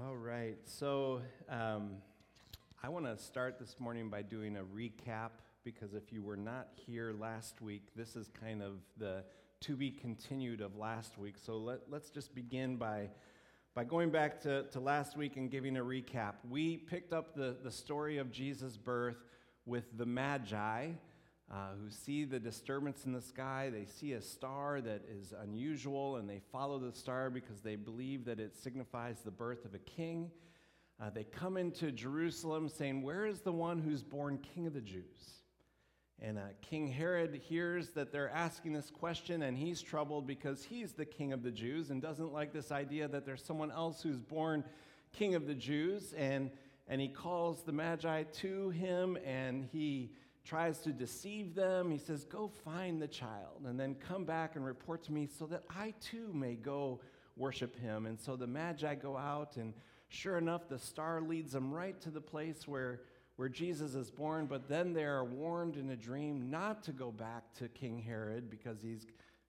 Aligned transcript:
All 0.00 0.14
right. 0.14 0.56
So 0.64 1.22
um, 1.48 1.96
I 2.84 2.88
want 2.88 3.06
to 3.06 3.18
start 3.18 3.58
this 3.58 3.74
morning 3.80 4.08
by 4.08 4.22
doing 4.22 4.56
a 4.56 4.62
recap 4.62 5.30
because 5.64 5.92
if 5.92 6.12
you 6.12 6.22
were 6.22 6.36
not 6.36 6.68
here 6.86 7.12
last 7.18 7.60
week, 7.60 7.88
this 7.96 8.14
is 8.14 8.30
kind 8.40 8.62
of 8.62 8.74
the 8.96 9.24
to 9.62 9.74
be 9.74 9.90
continued 9.90 10.60
of 10.60 10.76
last 10.76 11.18
week. 11.18 11.34
So 11.36 11.56
let, 11.56 11.80
let's 11.90 12.10
just 12.10 12.32
begin 12.32 12.76
by, 12.76 13.08
by 13.74 13.82
going 13.82 14.10
back 14.10 14.40
to, 14.42 14.66
to 14.70 14.78
last 14.78 15.16
week 15.16 15.36
and 15.36 15.50
giving 15.50 15.76
a 15.76 15.82
recap. 15.82 16.34
We 16.48 16.76
picked 16.76 17.12
up 17.12 17.34
the, 17.34 17.56
the 17.64 17.72
story 17.72 18.18
of 18.18 18.30
Jesus' 18.30 18.76
birth 18.76 19.18
with 19.66 19.98
the 19.98 20.06
Magi. 20.06 20.90
Uh, 21.50 21.68
who 21.82 21.88
see 21.88 22.26
the 22.26 22.38
disturbance 22.38 23.06
in 23.06 23.12
the 23.12 23.22
sky. 23.22 23.70
They 23.72 23.86
see 23.86 24.12
a 24.12 24.20
star 24.20 24.82
that 24.82 25.00
is 25.10 25.32
unusual, 25.42 26.16
and 26.16 26.28
they 26.28 26.42
follow 26.52 26.78
the 26.78 26.92
star 26.92 27.30
because 27.30 27.62
they 27.62 27.74
believe 27.74 28.26
that 28.26 28.38
it 28.38 28.54
signifies 28.54 29.20
the 29.24 29.30
birth 29.30 29.64
of 29.64 29.72
a 29.72 29.78
king. 29.78 30.30
Uh, 31.00 31.08
they 31.08 31.24
come 31.24 31.56
into 31.56 31.90
Jerusalem 31.90 32.68
saying, 32.68 33.02
Where 33.02 33.24
is 33.24 33.40
the 33.40 33.52
one 33.52 33.78
who's 33.78 34.02
born 34.02 34.40
king 34.54 34.66
of 34.66 34.74
the 34.74 34.82
Jews? 34.82 35.38
And 36.20 36.36
uh, 36.36 36.42
King 36.60 36.88
Herod 36.88 37.40
hears 37.48 37.90
that 37.90 38.12
they're 38.12 38.30
asking 38.30 38.72
this 38.72 38.90
question, 38.90 39.42
and 39.42 39.56
he's 39.56 39.80
troubled 39.80 40.26
because 40.26 40.64
he's 40.64 40.92
the 40.92 41.04
king 41.06 41.32
of 41.32 41.42
the 41.42 41.52
Jews 41.52 41.90
and 41.90 42.02
doesn't 42.02 42.32
like 42.32 42.52
this 42.52 42.72
idea 42.72 43.06
that 43.08 43.24
there's 43.24 43.44
someone 43.44 43.70
else 43.70 44.02
who's 44.02 44.18
born 44.18 44.64
king 45.12 45.34
of 45.36 45.46
the 45.46 45.54
Jews. 45.54 46.12
And, 46.14 46.50
and 46.88 47.00
he 47.00 47.08
calls 47.08 47.62
the 47.62 47.72
Magi 47.72 48.24
to 48.24 48.70
him, 48.70 49.16
and 49.24 49.64
he 49.64 50.10
tries 50.48 50.78
to 50.78 50.92
deceive 50.92 51.54
them. 51.54 51.90
He 51.90 51.98
says, 51.98 52.24
Go 52.24 52.50
find 52.64 53.02
the 53.02 53.06
child 53.06 53.66
and 53.66 53.78
then 53.78 53.94
come 53.94 54.24
back 54.24 54.56
and 54.56 54.64
report 54.64 55.02
to 55.04 55.12
me 55.12 55.28
so 55.38 55.46
that 55.46 55.64
I 55.68 55.92
too 56.00 56.30
may 56.32 56.54
go 56.54 57.00
worship 57.36 57.78
him. 57.78 58.06
And 58.06 58.18
so 58.18 58.34
the 58.34 58.46
Magi 58.46 58.94
go 58.94 59.16
out, 59.16 59.56
and 59.56 59.74
sure 60.08 60.38
enough, 60.38 60.68
the 60.68 60.78
star 60.78 61.20
leads 61.20 61.52
them 61.52 61.70
right 61.70 62.00
to 62.00 62.10
the 62.10 62.20
place 62.20 62.66
where, 62.66 63.02
where 63.36 63.50
Jesus 63.50 63.94
is 63.94 64.10
born. 64.10 64.46
But 64.46 64.68
then 64.68 64.94
they 64.94 65.04
are 65.04 65.24
warned 65.24 65.76
in 65.76 65.90
a 65.90 65.96
dream 65.96 66.50
not 66.50 66.82
to 66.84 66.92
go 66.92 67.12
back 67.12 67.52
to 67.58 67.68
King 67.68 67.98
Herod 67.98 68.48
because 68.48 68.80
he 68.80 68.96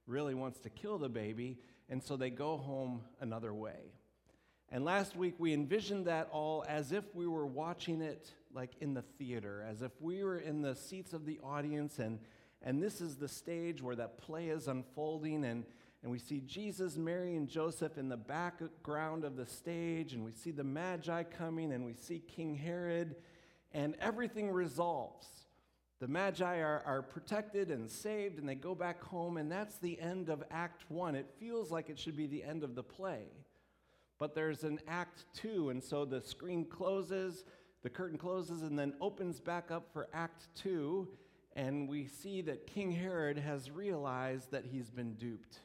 really 0.06 0.34
wants 0.34 0.60
to 0.60 0.70
kill 0.70 0.98
the 0.98 1.10
baby. 1.10 1.60
And 1.88 2.04
so 2.04 2.18
they 2.18 2.30
go 2.30 2.58
home 2.58 3.02
another 3.22 3.54
way. 3.54 3.94
And 4.70 4.84
last 4.84 5.16
week 5.16 5.36
we 5.40 5.54
envisioned 5.54 6.08
that 6.08 6.28
all 6.32 6.66
as 6.68 6.92
if 6.92 7.04
we 7.16 7.26
were 7.26 7.48
watching 7.48 8.02
it 8.02 8.30
like 8.54 8.72
in 8.82 8.94
the 8.94 9.02
theater, 9.02 9.66
as 9.70 9.82
if 9.82 9.92
we 10.02 10.24
were 10.24 10.40
in 10.40 10.62
the 10.62 10.76
seats 10.76 11.14
of 11.14 11.26
the 11.26 11.40
audience, 11.44 12.00
and, 12.00 12.20
and 12.62 12.82
this 12.82 13.02
is 13.02 13.18
the 13.18 13.28
stage 13.28 13.82
where 13.82 13.96
that 13.96 14.18
play 14.18 14.50
is 14.50 14.68
unfolding, 14.68 15.46
and, 15.46 15.66
and 16.02 16.12
we 16.12 16.20
see 16.20 16.42
Jesus, 16.42 16.98
Mary, 16.98 17.36
and 17.36 17.48
Joseph 17.48 17.98
in 17.98 18.10
the 18.10 18.18
background 18.18 19.24
of 19.24 19.36
the 19.36 19.46
stage, 19.46 20.14
and 20.14 20.24
we 20.26 20.32
see 20.32 20.52
the 20.52 20.64
Magi 20.64 21.24
coming, 21.24 21.74
and 21.74 21.86
we 21.86 21.94
see 21.94 22.20
King 22.20 22.56
Herod, 22.56 23.16
and 23.72 23.96
everything 24.02 24.52
resolves. 24.52 25.28
The 26.00 26.08
Magi 26.08 26.60
are, 26.60 26.82
are 26.86 27.02
protected 27.02 27.70
and 27.70 27.90
saved, 27.90 28.40
and 28.40 28.48
they 28.48 28.56
go 28.56 28.74
back 28.74 29.04
home, 29.04 29.36
and 29.36 29.52
that's 29.52 29.78
the 29.78 30.00
end 30.00 30.30
of 30.30 30.44
Act 30.50 30.90
One. 30.90 31.14
It 31.14 31.30
feels 31.40 31.72
like 31.72 31.90
it 31.90 32.00
should 32.00 32.16
be 32.16 32.26
the 32.26 32.44
end 32.44 32.64
of 32.64 32.74
the 32.74 32.84
play. 32.84 33.26
But 34.18 34.34
there's 34.34 34.64
an 34.64 34.80
Act 34.88 35.26
Two, 35.34 35.70
and 35.70 35.84
so 35.84 36.06
the 36.06 36.22
screen 36.22 36.66
closes, 36.66 37.44
the 37.82 37.90
curtain 37.90 38.18
closes 38.18 38.62
and 38.62 38.78
then 38.78 38.94
opens 39.00 39.40
back 39.40 39.72
up 39.72 39.92
for 39.94 40.08
Act 40.14 40.48
Two, 40.56 41.08
and 41.56 41.88
we 41.88 42.06
see 42.06 42.42
that 42.42 42.68
King 42.68 42.92
Herod 42.92 43.38
has 43.38 43.72
realized 43.72 44.52
that 44.52 44.66
he's 44.66 44.90
been 44.90 45.14
duped, 45.16 45.60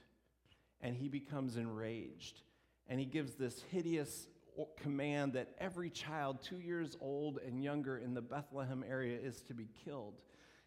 and 0.80 0.96
he 0.96 1.08
becomes 1.08 1.56
enraged. 1.56 2.42
And 2.86 3.00
he 3.00 3.06
gives 3.06 3.34
this 3.34 3.62
hideous 3.70 4.28
command 4.76 5.32
that 5.32 5.48
every 5.58 5.90
child 5.90 6.38
two 6.42 6.60
years 6.60 6.96
old 7.00 7.38
and 7.44 7.62
younger 7.62 7.98
in 7.98 8.14
the 8.14 8.22
Bethlehem 8.22 8.84
area 8.88 9.18
is 9.18 9.40
to 9.42 9.54
be 9.54 9.68
killed. 9.84 10.20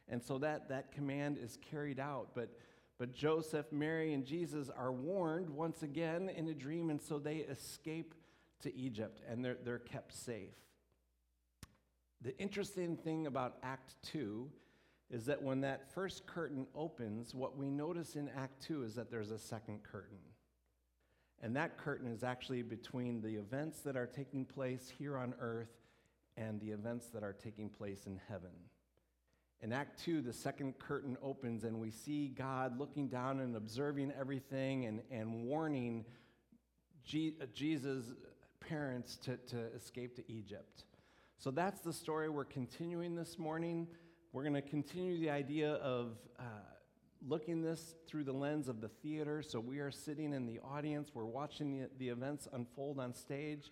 And 0.10 0.22
so 0.22 0.38
that, 0.40 0.70
that 0.70 0.92
command 0.92 1.38
is 1.38 1.58
carried 1.70 2.00
out. 2.00 2.30
But, 2.34 2.50
but 2.98 3.14
Joseph, 3.14 3.72
Mary, 3.72 4.14
and 4.14 4.26
Jesus 4.26 4.70
are 4.70 4.92
warned 4.92 5.50
once 5.50 5.84
again 5.84 6.30
in 6.30 6.48
a 6.48 6.54
dream, 6.54 6.90
and 6.90 7.02
so 7.02 7.20
they 7.20 7.38
escape 7.38 8.16
to 8.64 8.76
Egypt 8.76 9.22
and 9.30 9.44
they're, 9.46 9.58
they're 9.64 9.80
kept 9.80 10.14
safe. 10.14 10.56
The 12.22 12.38
interesting 12.40 12.98
thing 12.98 13.28
about 13.28 13.58
Act 13.64 13.96
2 14.04 14.50
is 15.10 15.26
that 15.26 15.42
when 15.42 15.62
that 15.62 15.92
first 15.94 16.26
curtain 16.26 16.68
opens, 16.76 17.34
what 17.34 17.58
we 17.58 17.70
notice 17.70 18.16
in 18.16 18.30
Act 18.30 18.62
2 18.68 18.84
is 18.84 18.96
that 18.96 19.10
there's 19.10 19.32
a 19.32 19.40
second 19.40 19.84
curtain. 19.84 20.18
And 21.42 21.56
that 21.56 21.78
curtain 21.78 22.08
is 22.08 22.24
actually 22.24 22.64
between 22.64 23.22
the 23.22 23.36
events 23.36 23.82
that 23.82 23.96
are 23.96 24.08
taking 24.08 24.44
place 24.44 24.92
here 24.98 25.18
on 25.18 25.36
earth 25.40 25.70
and 26.36 26.60
the 26.60 26.72
events 26.72 27.08
that 27.14 27.24
are 27.24 27.34
taking 27.34 27.70
place 27.70 28.06
in 28.08 28.20
heaven. 28.28 28.52
In 29.62 29.72
Act 29.74 30.04
2, 30.04 30.22
the 30.22 30.34
second 30.34 30.78
curtain 30.78 31.18
opens, 31.22 31.64
and 31.64 31.80
we 31.80 31.90
see 31.90 32.28
God 32.28 32.78
looking 32.78 33.08
down 33.08 33.40
and 33.40 33.56
observing 33.56 34.12
everything 34.20 34.86
and, 34.86 35.02
and 35.10 35.46
warning 35.46 36.06
Je- 37.04 37.36
Jesus' 37.54 38.12
parents 38.60 39.16
to, 39.18 39.38
to 39.38 39.58
escape 39.76 40.16
to 40.18 40.32
Egypt. 40.32 40.84
So 41.40 41.52
that's 41.52 41.82
the 41.82 41.94
story 41.94 42.30
we're 42.30 42.46
continuing 42.46 43.14
this 43.14 43.38
morning. 43.38 43.88
We're 44.34 44.42
going 44.42 44.56
to 44.56 44.62
continue 44.62 45.20
the 45.20 45.30
idea 45.30 45.74
of 45.74 46.18
uh, 46.40 46.44
looking 47.28 47.62
this 47.62 47.94
through 48.08 48.24
the 48.24 48.34
lens 48.34 48.68
of 48.68 48.82
the 48.82 48.88
theater. 48.88 49.44
So 49.44 49.60
we 49.60 49.78
are 49.78 49.92
sitting 49.92 50.34
in 50.34 50.48
the 50.48 50.60
audience, 50.60 51.12
we're 51.14 51.26
watching 51.26 51.80
the, 51.80 51.90
the 52.00 52.10
events 52.10 52.48
unfold 52.54 53.00
on 53.00 53.14
stage. 53.14 53.72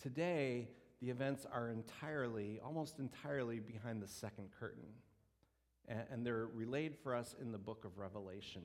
Today, 0.00 0.70
the 1.02 1.10
events 1.10 1.44
are 1.52 1.68
entirely, 1.68 2.58
almost 2.64 2.98
entirely 2.98 3.60
behind 3.60 4.02
the 4.02 4.08
second 4.08 4.48
curtain. 4.58 4.88
And, 5.88 6.04
and 6.10 6.26
they're 6.26 6.46
relayed 6.46 6.96
for 6.96 7.14
us 7.14 7.34
in 7.38 7.52
the 7.52 7.58
book 7.58 7.84
of 7.84 7.98
Revelation. 7.98 8.62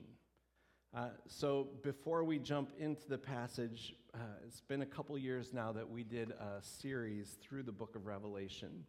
Uh, 0.94 1.08
so 1.26 1.68
before 1.82 2.24
we 2.24 2.38
jump 2.38 2.72
into 2.78 3.06
the 3.08 3.18
passage, 3.18 3.94
uh, 4.14 4.18
it's 4.46 4.60
been 4.60 4.80
a 4.80 4.86
couple 4.86 5.16
years 5.18 5.52
now 5.52 5.70
that 5.70 5.88
we 5.88 6.02
did 6.02 6.30
a 6.30 6.62
series 6.62 7.36
through 7.42 7.62
the 7.62 7.72
book 7.72 7.94
of 7.94 8.06
Revelation. 8.06 8.84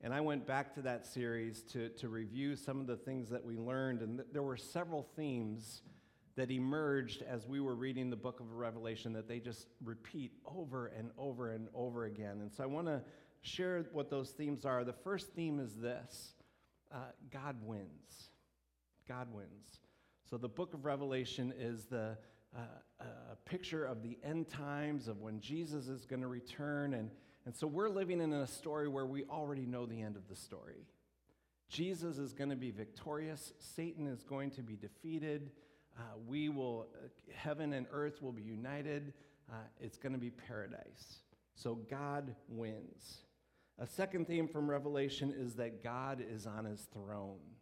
And 0.00 0.14
I 0.14 0.20
went 0.20 0.46
back 0.46 0.74
to 0.74 0.82
that 0.82 1.06
series 1.06 1.62
to, 1.72 1.88
to 1.88 2.08
review 2.08 2.54
some 2.54 2.80
of 2.80 2.86
the 2.86 2.96
things 2.96 3.30
that 3.30 3.44
we 3.44 3.56
learned. 3.56 4.00
And 4.02 4.18
th- 4.18 4.28
there 4.32 4.42
were 4.42 4.56
several 4.56 5.02
themes 5.16 5.82
that 6.36 6.50
emerged 6.50 7.22
as 7.22 7.48
we 7.48 7.60
were 7.60 7.74
reading 7.74 8.10
the 8.10 8.16
book 8.16 8.38
of 8.38 8.52
Revelation 8.52 9.12
that 9.14 9.28
they 9.28 9.40
just 9.40 9.66
repeat 9.82 10.32
over 10.46 10.86
and 10.86 11.10
over 11.18 11.50
and 11.50 11.68
over 11.74 12.04
again. 12.04 12.40
And 12.42 12.52
so 12.52 12.62
I 12.62 12.66
want 12.66 12.86
to 12.86 13.02
share 13.42 13.86
what 13.92 14.08
those 14.08 14.30
themes 14.30 14.64
are. 14.64 14.84
The 14.84 14.92
first 14.92 15.32
theme 15.32 15.58
is 15.58 15.74
this 15.74 16.34
uh, 16.92 16.98
God 17.32 17.56
wins. 17.62 18.30
God 19.08 19.28
wins. 19.32 19.80
So 20.34 20.38
the 20.38 20.48
book 20.48 20.74
of 20.74 20.84
Revelation 20.84 21.54
is 21.56 21.84
the 21.84 22.18
uh, 22.56 22.62
a 22.98 23.36
picture 23.48 23.84
of 23.84 24.02
the 24.02 24.18
end 24.24 24.48
times 24.48 25.06
of 25.06 25.20
when 25.20 25.38
Jesus 25.38 25.86
is 25.86 26.06
going 26.06 26.22
to 26.22 26.26
return. 26.26 26.94
And, 26.94 27.12
and 27.46 27.54
so 27.54 27.68
we're 27.68 27.88
living 27.88 28.20
in 28.20 28.32
a 28.32 28.44
story 28.44 28.88
where 28.88 29.06
we 29.06 29.22
already 29.30 29.64
know 29.64 29.86
the 29.86 30.02
end 30.02 30.16
of 30.16 30.26
the 30.26 30.34
story. 30.34 30.88
Jesus 31.68 32.18
is 32.18 32.32
going 32.32 32.50
to 32.50 32.56
be 32.56 32.72
victorious, 32.72 33.52
Satan 33.60 34.08
is 34.08 34.24
going 34.24 34.50
to 34.50 34.62
be 34.64 34.74
defeated. 34.74 35.52
Uh, 35.96 36.02
we 36.26 36.48
will, 36.48 36.88
uh, 36.96 37.06
heaven 37.32 37.72
and 37.72 37.86
earth 37.92 38.20
will 38.20 38.32
be 38.32 38.42
united. 38.42 39.12
Uh, 39.48 39.54
it's 39.78 39.98
going 39.98 40.14
to 40.14 40.18
be 40.18 40.30
paradise. 40.30 41.20
So 41.54 41.76
God 41.88 42.34
wins. 42.48 43.18
A 43.78 43.86
second 43.86 44.26
theme 44.26 44.48
from 44.48 44.68
Revelation 44.68 45.32
is 45.32 45.54
that 45.54 45.84
God 45.84 46.20
is 46.28 46.44
on 46.44 46.64
his 46.64 46.88
throne. 46.92 47.53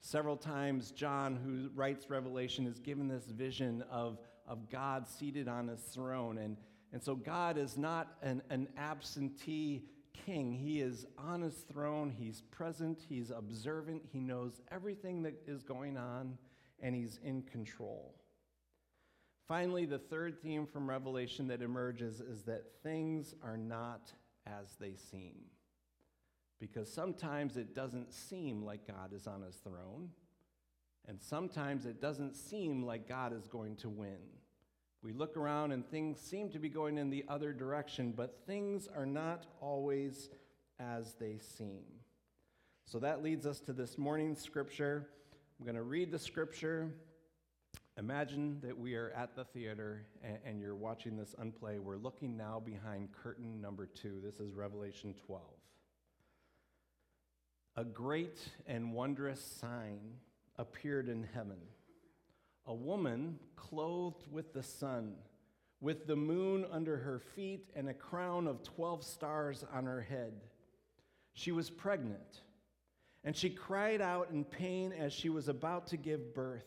Several 0.00 0.36
times, 0.36 0.92
John, 0.92 1.36
who 1.36 1.70
writes 1.74 2.08
Revelation, 2.08 2.66
is 2.66 2.78
given 2.78 3.06
this 3.06 3.26
vision 3.26 3.84
of, 3.90 4.18
of 4.46 4.70
God 4.70 5.06
seated 5.08 5.46
on 5.46 5.68
his 5.68 5.80
throne. 5.80 6.38
And, 6.38 6.56
and 6.92 7.02
so, 7.02 7.14
God 7.14 7.58
is 7.58 7.76
not 7.76 8.16
an, 8.22 8.42
an 8.48 8.68
absentee 8.78 9.84
king. 10.26 10.52
He 10.52 10.80
is 10.80 11.06
on 11.18 11.42
his 11.42 11.54
throne, 11.70 12.10
he's 12.10 12.40
present, 12.50 13.00
he's 13.08 13.30
observant, 13.30 14.02
he 14.10 14.20
knows 14.20 14.60
everything 14.70 15.22
that 15.22 15.34
is 15.46 15.62
going 15.62 15.96
on, 15.96 16.38
and 16.80 16.94
he's 16.94 17.18
in 17.22 17.42
control. 17.42 18.14
Finally, 19.46 19.84
the 19.84 19.98
third 19.98 20.40
theme 20.42 20.66
from 20.66 20.88
Revelation 20.88 21.48
that 21.48 21.60
emerges 21.60 22.20
is 22.20 22.42
that 22.44 22.64
things 22.82 23.34
are 23.42 23.56
not 23.56 24.12
as 24.46 24.76
they 24.78 24.94
seem 24.94 25.34
because 26.60 26.92
sometimes 26.92 27.56
it 27.56 27.74
doesn't 27.74 28.12
seem 28.12 28.62
like 28.64 28.86
God 28.86 29.12
is 29.12 29.26
on 29.26 29.42
his 29.42 29.56
throne, 29.56 30.10
and 31.08 31.20
sometimes 31.20 31.86
it 31.86 32.00
doesn't 32.00 32.36
seem 32.36 32.84
like 32.84 33.08
God 33.08 33.32
is 33.32 33.48
going 33.48 33.76
to 33.76 33.88
win. 33.88 34.18
We 35.02 35.12
look 35.12 35.36
around 35.36 35.72
and 35.72 35.88
things 35.88 36.20
seem 36.20 36.50
to 36.50 36.58
be 36.58 36.68
going 36.68 36.98
in 36.98 37.08
the 37.08 37.24
other 37.26 37.54
direction, 37.54 38.12
but 38.14 38.44
things 38.46 38.86
are 38.94 39.06
not 39.06 39.46
always 39.60 40.28
as 40.78 41.14
they 41.14 41.38
seem. 41.38 41.84
So 42.84 42.98
that 42.98 43.22
leads 43.22 43.46
us 43.46 43.60
to 43.60 43.72
this 43.72 43.96
morning's 43.96 44.42
scripture. 44.42 45.08
I'm 45.58 45.64
going 45.64 45.76
to 45.76 45.82
read 45.82 46.10
the 46.10 46.18
scripture, 46.18 46.92
Imagine 48.00 48.58
that 48.62 48.78
we 48.78 48.94
are 48.94 49.10
at 49.10 49.36
the 49.36 49.44
theater 49.44 50.06
and, 50.24 50.38
and, 50.44 50.60
you're 50.60 50.74
watching 50.74 51.18
this 51.18 51.34
unplay. 51.38 51.78
We're 51.78 51.98
looking 51.98 52.34
now 52.34 52.58
behind 52.64 53.10
curtain 53.12 53.60
number 53.60 53.84
two. 53.84 54.20
This 54.24 54.40
is 54.40 54.54
Revelation 54.54 55.14
12. 55.26 55.42
A 57.76 57.84
great 57.84 58.38
and 58.66 58.92
wondrous 58.92 59.40
sign 59.40 60.00
appeared 60.56 61.08
in 61.08 61.22
heaven 61.34 61.58
a 62.66 62.74
woman 62.74 63.38
clothed 63.56 64.24
with 64.30 64.52
the 64.52 64.62
sun, 64.62 65.14
with 65.80 66.06
the 66.06 66.14
moon 66.14 66.64
under 66.70 66.96
her 66.98 67.18
feet, 67.18 67.68
and 67.74 67.88
a 67.88 67.94
crown 67.94 68.46
of 68.46 68.62
12 68.62 69.02
stars 69.02 69.64
on 69.72 69.86
her 69.86 70.02
head. 70.02 70.34
She 71.32 71.50
was 71.50 71.68
pregnant, 71.68 72.42
and 73.24 73.36
she 73.36 73.50
cried 73.50 74.00
out 74.00 74.30
in 74.30 74.44
pain 74.44 74.92
as 74.92 75.12
she 75.12 75.28
was 75.28 75.48
about 75.48 75.88
to 75.88 75.96
give 75.96 76.32
birth. 76.34 76.66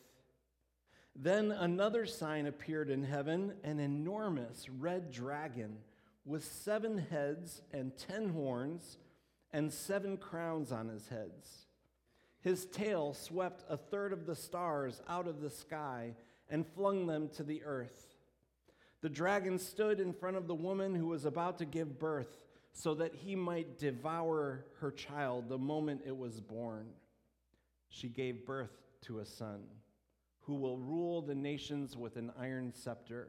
Then 1.16 1.52
another 1.52 2.06
sign 2.06 2.48
appeared 2.48 2.90
in 2.90 3.04
heaven 3.04 3.54
an 3.64 3.80
enormous 3.80 4.68
red 4.68 5.12
dragon 5.12 5.78
with 6.26 6.44
seven 6.44 6.98
heads 6.98 7.62
and 7.72 7.96
ten 7.96 8.30
horns 8.30 8.98
and 9.54 9.72
seven 9.72 10.18
crowns 10.18 10.72
on 10.72 10.90
his 10.90 11.08
heads. 11.08 11.68
His 12.42 12.66
tail 12.66 13.14
swept 13.14 13.64
a 13.70 13.78
third 13.78 14.12
of 14.12 14.26
the 14.26 14.36
stars 14.36 15.02
out 15.08 15.28
of 15.28 15.40
the 15.40 15.50
sky 15.50 16.16
and 16.50 16.68
flung 16.68 17.08
them 17.08 17.30
to 17.36 17.44
the 17.44 17.64
earth. 17.64 18.16
The 19.02 19.10
dragon 19.10 19.60
stood 19.60 20.00
in 20.00 20.12
front 20.12 20.36
of 20.36 20.48
the 20.48 20.56
woman 20.56 20.96
who 20.96 21.08
was 21.08 21.26
about 21.26 21.60
to 21.60 21.66
give 21.66 22.00
birth 22.00 22.44
so 22.74 22.96
that 22.96 23.14
he 23.14 23.36
might 23.36 23.78
devour 23.78 24.66
her 24.80 24.92
child 24.92 25.48
the 25.48 25.58
moment 25.58 26.02
it 26.06 26.18
was 26.18 26.42
born. 26.42 26.88
She 27.90 28.10
gave 28.10 28.46
birth 28.46 28.72
to 29.04 29.20
a 29.20 29.26
son 29.26 29.62
who 30.42 30.56
will 30.56 30.78
rule 30.78 31.22
the 31.22 31.36
nations 31.36 31.96
with 31.96 32.18
an 32.18 32.32
iron 32.40 32.74
scepter. 32.74 33.28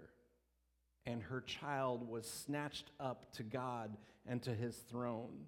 And 1.06 1.22
her 1.22 1.42
child 1.42 2.08
was 2.08 2.28
snatched 2.28 2.90
up 2.98 3.32
to 3.34 3.42
God 3.42 3.96
and 4.26 4.42
to 4.42 4.54
his 4.54 4.76
throne. 4.76 5.46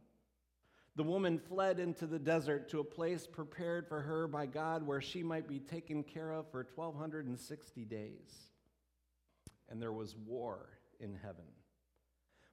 The 0.96 1.02
woman 1.02 1.38
fled 1.38 1.78
into 1.78 2.06
the 2.06 2.18
desert 2.18 2.70
to 2.70 2.80
a 2.80 2.84
place 2.84 3.26
prepared 3.26 3.86
for 3.86 4.00
her 4.00 4.26
by 4.26 4.46
God 4.46 4.86
where 4.86 5.00
she 5.00 5.22
might 5.22 5.46
be 5.46 5.60
taken 5.60 6.02
care 6.02 6.32
of 6.32 6.50
for 6.50 6.66
1260 6.74 7.84
days. 7.84 8.50
And 9.68 9.80
there 9.80 9.92
was 9.92 10.16
war 10.16 10.68
in 10.98 11.14
heaven. 11.14 11.44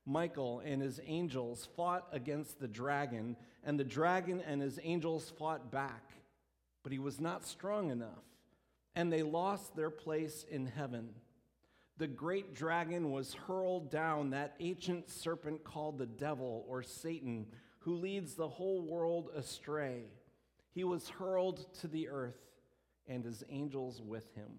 Michael 0.06 0.62
and 0.66 0.81
his 0.81 1.00
angels 1.06 1.68
fought 1.78 2.07
against 2.12 2.60
the 2.60 2.68
dragon, 2.68 3.38
and 3.63 3.80
the 3.80 3.86
dragon 3.86 4.42
and 4.45 4.62
his 4.62 4.78
angels 4.84 5.31
fought 5.40 5.72
back, 5.72 6.12
but 6.84 6.92
he 6.92 7.00
was 7.00 7.22
not 7.22 7.45
strong 7.45 7.90
enough 7.90 8.24
and 8.95 9.12
they 9.12 9.24
lost 9.24 9.75
their 9.75 9.90
place 9.90 10.45
in 10.50 10.66
heaven. 10.68 11.10
The 11.98 12.07
great 12.07 12.56
dragon 12.56 13.12
was 13.12 13.34
hurled 13.34 13.92
down, 13.92 14.31
that 14.31 14.56
ancient 14.60 15.10
serpent 15.10 15.63
called 15.63 15.98
the 15.98 16.06
devil 16.06 16.66
or 16.68 16.84
Satan, 16.84 17.48
who 17.83 17.95
leads 17.95 18.35
the 18.35 18.47
whole 18.47 18.81
world 18.81 19.30
astray. 19.35 20.03
He 20.71 20.83
was 20.83 21.09
hurled 21.09 21.74
to 21.81 21.88
the 21.88 22.09
earth, 22.09 22.39
and 23.07 23.24
his 23.24 23.44
angels 23.50 24.01
with 24.01 24.33
him. 24.35 24.51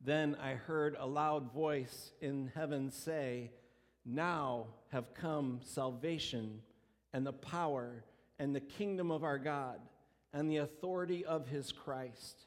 Then 0.00 0.36
I 0.40 0.54
heard 0.54 0.96
a 0.98 1.06
loud 1.06 1.52
voice 1.52 2.12
in 2.20 2.50
heaven 2.54 2.90
say, 2.90 3.52
Now 4.04 4.66
have 4.90 5.14
come 5.14 5.60
salvation 5.62 6.60
and 7.12 7.26
the 7.26 7.32
power 7.32 8.04
and 8.38 8.54
the 8.54 8.60
kingdom 8.60 9.10
of 9.10 9.24
our 9.24 9.38
God 9.38 9.80
and 10.32 10.50
the 10.50 10.58
authority 10.58 11.24
of 11.24 11.48
his 11.48 11.72
Christ. 11.72 12.46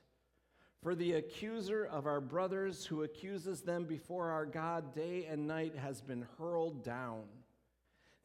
For 0.82 0.96
the 0.96 1.14
accuser 1.14 1.86
of 1.86 2.08
our 2.08 2.22
brothers 2.22 2.86
who 2.86 3.04
accuses 3.04 3.62
them 3.62 3.86
before 3.86 4.32
our 4.32 4.46
God 4.46 4.96
day 4.96 5.28
and 5.30 5.48
night 5.48 5.76
has 5.76 6.02
been 6.02 6.26
hurled 6.38 6.84
down. 6.84 7.24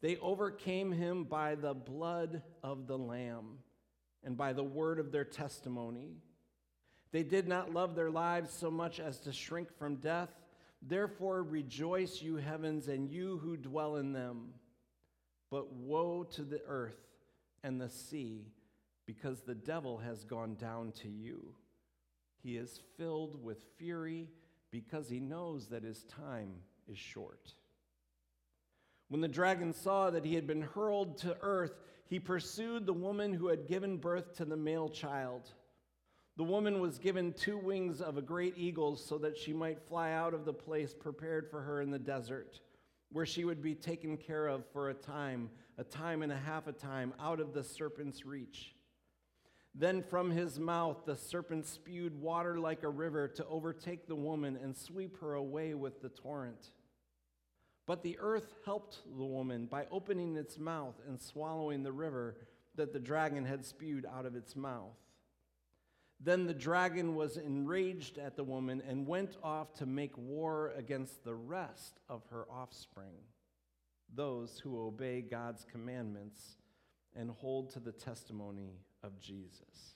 They 0.02 0.16
overcame 0.18 0.92
him 0.92 1.24
by 1.24 1.54
the 1.54 1.74
blood 1.74 2.42
of 2.62 2.86
the 2.86 2.98
Lamb 2.98 3.58
and 4.24 4.36
by 4.36 4.52
the 4.52 4.64
word 4.64 4.98
of 4.98 5.12
their 5.12 5.24
testimony. 5.24 6.16
They 7.12 7.22
did 7.22 7.48
not 7.48 7.72
love 7.72 7.94
their 7.94 8.10
lives 8.10 8.52
so 8.52 8.70
much 8.70 9.00
as 9.00 9.18
to 9.20 9.32
shrink 9.32 9.76
from 9.78 9.96
death. 9.96 10.30
Therefore, 10.82 11.42
rejoice, 11.42 12.20
you 12.20 12.36
heavens, 12.36 12.88
and 12.88 13.10
you 13.10 13.38
who 13.38 13.56
dwell 13.56 13.96
in 13.96 14.12
them. 14.12 14.48
But 15.50 15.72
woe 15.72 16.24
to 16.34 16.42
the 16.42 16.60
earth 16.66 16.98
and 17.62 17.80
the 17.80 17.88
sea, 17.88 18.52
because 19.06 19.40
the 19.40 19.54
devil 19.54 19.98
has 19.98 20.24
gone 20.24 20.56
down 20.56 20.92
to 21.02 21.08
you. 21.08 21.54
He 22.42 22.56
is 22.56 22.80
filled 22.96 23.42
with 23.42 23.58
fury 23.78 24.28
because 24.70 25.08
he 25.08 25.20
knows 25.20 25.68
that 25.68 25.82
his 25.82 26.04
time 26.04 26.52
is 26.86 26.98
short. 26.98 27.54
When 29.08 29.20
the 29.20 29.28
dragon 29.28 29.72
saw 29.72 30.10
that 30.10 30.24
he 30.24 30.34
had 30.34 30.46
been 30.46 30.62
hurled 30.62 31.18
to 31.18 31.36
earth, 31.40 31.78
he 32.06 32.18
pursued 32.18 32.86
the 32.86 32.92
woman 32.92 33.32
who 33.32 33.48
had 33.48 33.68
given 33.68 33.98
birth 33.98 34.34
to 34.36 34.44
the 34.44 34.56
male 34.56 34.88
child. 34.88 35.52
The 36.36 36.44
woman 36.44 36.80
was 36.80 36.98
given 36.98 37.32
two 37.32 37.56
wings 37.56 38.00
of 38.00 38.18
a 38.18 38.22
great 38.22 38.58
eagle 38.58 38.96
so 38.96 39.16
that 39.18 39.38
she 39.38 39.52
might 39.52 39.88
fly 39.88 40.12
out 40.12 40.34
of 40.34 40.44
the 40.44 40.52
place 40.52 40.92
prepared 40.92 41.48
for 41.50 41.62
her 41.62 41.80
in 41.80 41.90
the 41.90 41.98
desert, 41.98 42.60
where 43.10 43.26
she 43.26 43.44
would 43.44 43.62
be 43.62 43.74
taken 43.74 44.16
care 44.16 44.46
of 44.46 44.64
for 44.72 44.90
a 44.90 44.94
time, 44.94 45.50
a 45.78 45.84
time 45.84 46.22
and 46.22 46.32
a 46.32 46.36
half 46.36 46.66
a 46.66 46.72
time, 46.72 47.14
out 47.18 47.40
of 47.40 47.54
the 47.54 47.64
serpent's 47.64 48.26
reach. 48.26 48.74
Then 49.74 50.02
from 50.02 50.30
his 50.30 50.58
mouth 50.58 51.04
the 51.06 51.16
serpent 51.16 51.66
spewed 51.66 52.20
water 52.20 52.58
like 52.58 52.82
a 52.82 52.88
river 52.88 53.28
to 53.28 53.46
overtake 53.46 54.06
the 54.06 54.16
woman 54.16 54.58
and 54.62 54.76
sweep 54.76 55.20
her 55.20 55.34
away 55.34 55.74
with 55.74 56.02
the 56.02 56.08
torrent. 56.08 56.70
But 57.86 58.02
the 58.02 58.18
earth 58.20 58.52
helped 58.64 58.98
the 59.16 59.24
woman 59.24 59.66
by 59.66 59.86
opening 59.90 60.36
its 60.36 60.58
mouth 60.58 61.00
and 61.06 61.20
swallowing 61.20 61.82
the 61.82 61.92
river 61.92 62.36
that 62.74 62.92
the 62.92 62.98
dragon 62.98 63.44
had 63.44 63.64
spewed 63.64 64.04
out 64.06 64.26
of 64.26 64.34
its 64.34 64.56
mouth. 64.56 64.96
Then 66.18 66.46
the 66.46 66.54
dragon 66.54 67.14
was 67.14 67.36
enraged 67.36 68.18
at 68.18 68.36
the 68.36 68.44
woman 68.44 68.82
and 68.88 69.06
went 69.06 69.36
off 69.42 69.74
to 69.74 69.86
make 69.86 70.16
war 70.16 70.72
against 70.76 71.24
the 71.24 71.34
rest 71.34 72.00
of 72.08 72.22
her 72.30 72.46
offspring, 72.50 73.14
those 74.14 74.58
who 74.58 74.86
obey 74.86 75.20
God's 75.20 75.64
commandments 75.70 76.56
and 77.14 77.30
hold 77.30 77.70
to 77.70 77.80
the 77.80 77.92
testimony 77.92 78.80
of 79.02 79.20
Jesus. 79.20 79.94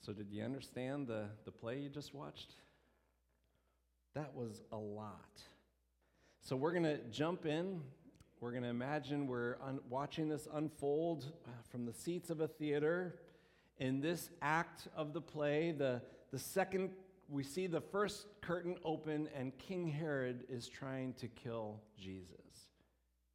So, 0.00 0.12
did 0.12 0.30
you 0.30 0.42
understand 0.42 1.06
the, 1.06 1.26
the 1.44 1.52
play 1.52 1.78
you 1.78 1.88
just 1.88 2.14
watched? 2.14 2.56
That 4.14 4.34
was 4.34 4.62
a 4.72 4.76
lot. 4.76 5.42
So, 6.42 6.56
we're 6.56 6.72
going 6.72 6.82
to 6.84 6.98
jump 7.10 7.46
in. 7.46 7.80
We're 8.40 8.50
going 8.50 8.64
to 8.64 8.68
imagine 8.68 9.26
we're 9.26 9.56
un- 9.64 9.80
watching 9.88 10.28
this 10.28 10.48
unfold 10.52 11.32
uh, 11.46 11.50
from 11.70 11.86
the 11.86 11.92
seats 11.92 12.28
of 12.28 12.40
a 12.40 12.48
theater. 12.48 13.20
In 13.78 14.00
this 14.00 14.30
act 14.42 14.88
of 14.96 15.12
the 15.12 15.20
play, 15.20 15.72
the, 15.72 16.02
the 16.30 16.38
second, 16.38 16.90
we 17.28 17.42
see 17.42 17.66
the 17.66 17.80
first 17.80 18.26
curtain 18.42 18.76
open, 18.84 19.28
and 19.34 19.56
King 19.58 19.86
Herod 19.86 20.44
is 20.48 20.68
trying 20.68 21.14
to 21.14 21.28
kill 21.28 21.80
Jesus. 21.96 22.36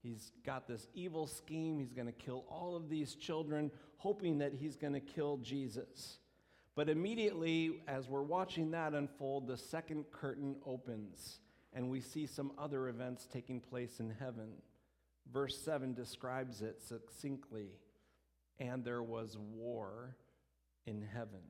He's 0.04 0.32
got 0.46 0.68
this 0.68 0.88
evil 0.94 1.26
scheme. 1.26 1.80
He's 1.80 1.94
going 1.94 2.06
to 2.06 2.12
kill 2.12 2.46
all 2.50 2.76
of 2.76 2.88
these 2.88 3.16
children, 3.16 3.72
hoping 3.98 4.38
that 4.38 4.54
he's 4.54 4.76
going 4.76 4.94
to 4.94 5.00
kill 5.00 5.38
Jesus. 5.38 6.20
But 6.78 6.90
immediately, 6.90 7.82
as 7.88 8.08
we're 8.08 8.22
watching 8.22 8.70
that 8.72 8.94
unfold, 8.94 9.48
the 9.48 9.58
second 9.58 10.06
curtain 10.12 10.58
opens, 10.64 11.40
and 11.74 11.90
we 11.90 12.00
see 12.00 12.28
some 12.28 12.52
other 12.56 12.88
events 12.88 13.28
taking 13.34 13.60
place 13.60 14.00
in 14.00 14.12
heaven. 14.12 14.50
Verse 15.34 15.58
7 15.58 15.96
describes 15.96 16.62
it 16.62 16.80
succinctly 16.82 17.72
and 18.60 18.86
there 18.86 19.02
was 19.02 19.38
war 19.38 20.16
in 20.86 21.02
heaven. 21.02 21.42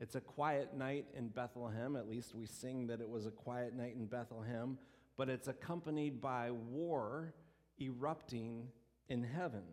It's 0.00 0.14
a 0.14 0.20
quiet 0.20 0.74
night 0.74 1.06
in 1.14 1.28
Bethlehem. 1.28 1.94
At 1.94 2.08
least 2.08 2.34
we 2.34 2.46
sing 2.46 2.86
that 2.86 3.02
it 3.02 3.08
was 3.08 3.26
a 3.26 3.30
quiet 3.30 3.76
night 3.76 3.94
in 3.94 4.06
Bethlehem 4.06 4.78
but 5.18 5.28
it's 5.28 5.48
accompanied 5.48 6.20
by 6.20 6.50
war 6.50 7.34
erupting 7.78 8.68
in 9.08 9.22
heaven. 9.22 9.64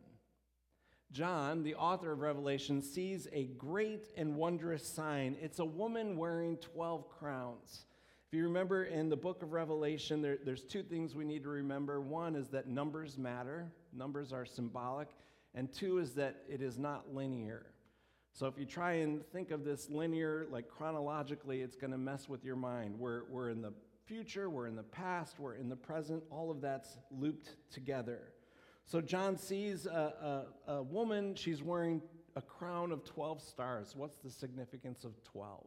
John, 1.11 1.63
the 1.63 1.75
author 1.75 2.11
of 2.11 2.19
Revelation, 2.19 2.81
sees 2.81 3.27
a 3.31 3.45
great 3.45 4.07
and 4.17 4.35
wondrous 4.35 4.85
sign. 4.85 5.37
It's 5.41 5.59
a 5.59 5.65
woman 5.65 6.17
wearing 6.17 6.57
12 6.57 7.09
crowns. 7.09 7.85
If 8.27 8.37
you 8.37 8.43
remember 8.43 8.85
in 8.85 9.09
the 9.09 9.15
book 9.15 9.43
of 9.43 9.53
Revelation, 9.53 10.21
there, 10.21 10.37
there's 10.43 10.63
two 10.63 10.83
things 10.83 11.15
we 11.15 11.25
need 11.25 11.43
to 11.43 11.49
remember. 11.49 12.01
One 12.01 12.35
is 12.35 12.49
that 12.49 12.67
numbers 12.67 13.17
matter, 13.17 13.71
numbers 13.93 14.33
are 14.33 14.45
symbolic. 14.45 15.09
And 15.53 15.71
two 15.71 15.99
is 15.99 16.13
that 16.15 16.43
it 16.49 16.61
is 16.61 16.77
not 16.77 17.13
linear. 17.13 17.67
So 18.33 18.47
if 18.47 18.59
you 18.59 18.65
try 18.65 18.93
and 18.95 19.25
think 19.31 19.51
of 19.51 19.63
this 19.63 19.89
linear, 19.89 20.47
like 20.51 20.67
chronologically, 20.67 21.61
it's 21.61 21.77
going 21.77 21.91
to 21.91 21.97
mess 21.97 22.27
with 22.27 22.43
your 22.43 22.57
mind. 22.57 22.99
We're, 22.99 23.23
we're 23.29 23.49
in 23.49 23.61
the 23.61 23.71
future, 24.05 24.49
we're 24.49 24.67
in 24.67 24.75
the 24.75 24.83
past, 24.83 25.39
we're 25.39 25.55
in 25.55 25.69
the 25.69 25.75
present. 25.77 26.21
All 26.29 26.51
of 26.51 26.59
that's 26.59 26.97
looped 27.09 27.55
together. 27.71 28.33
So 28.85 29.01
John 29.01 29.37
sees 29.37 29.85
a, 29.85 30.45
a, 30.67 30.73
a 30.73 30.83
woman, 30.83 31.35
she's 31.35 31.63
wearing 31.63 32.01
a 32.35 32.41
crown 32.41 32.91
of 32.91 33.03
12 33.03 33.41
stars. 33.41 33.93
What's 33.95 34.17
the 34.17 34.29
significance 34.29 35.03
of 35.03 35.23
12? 35.23 35.65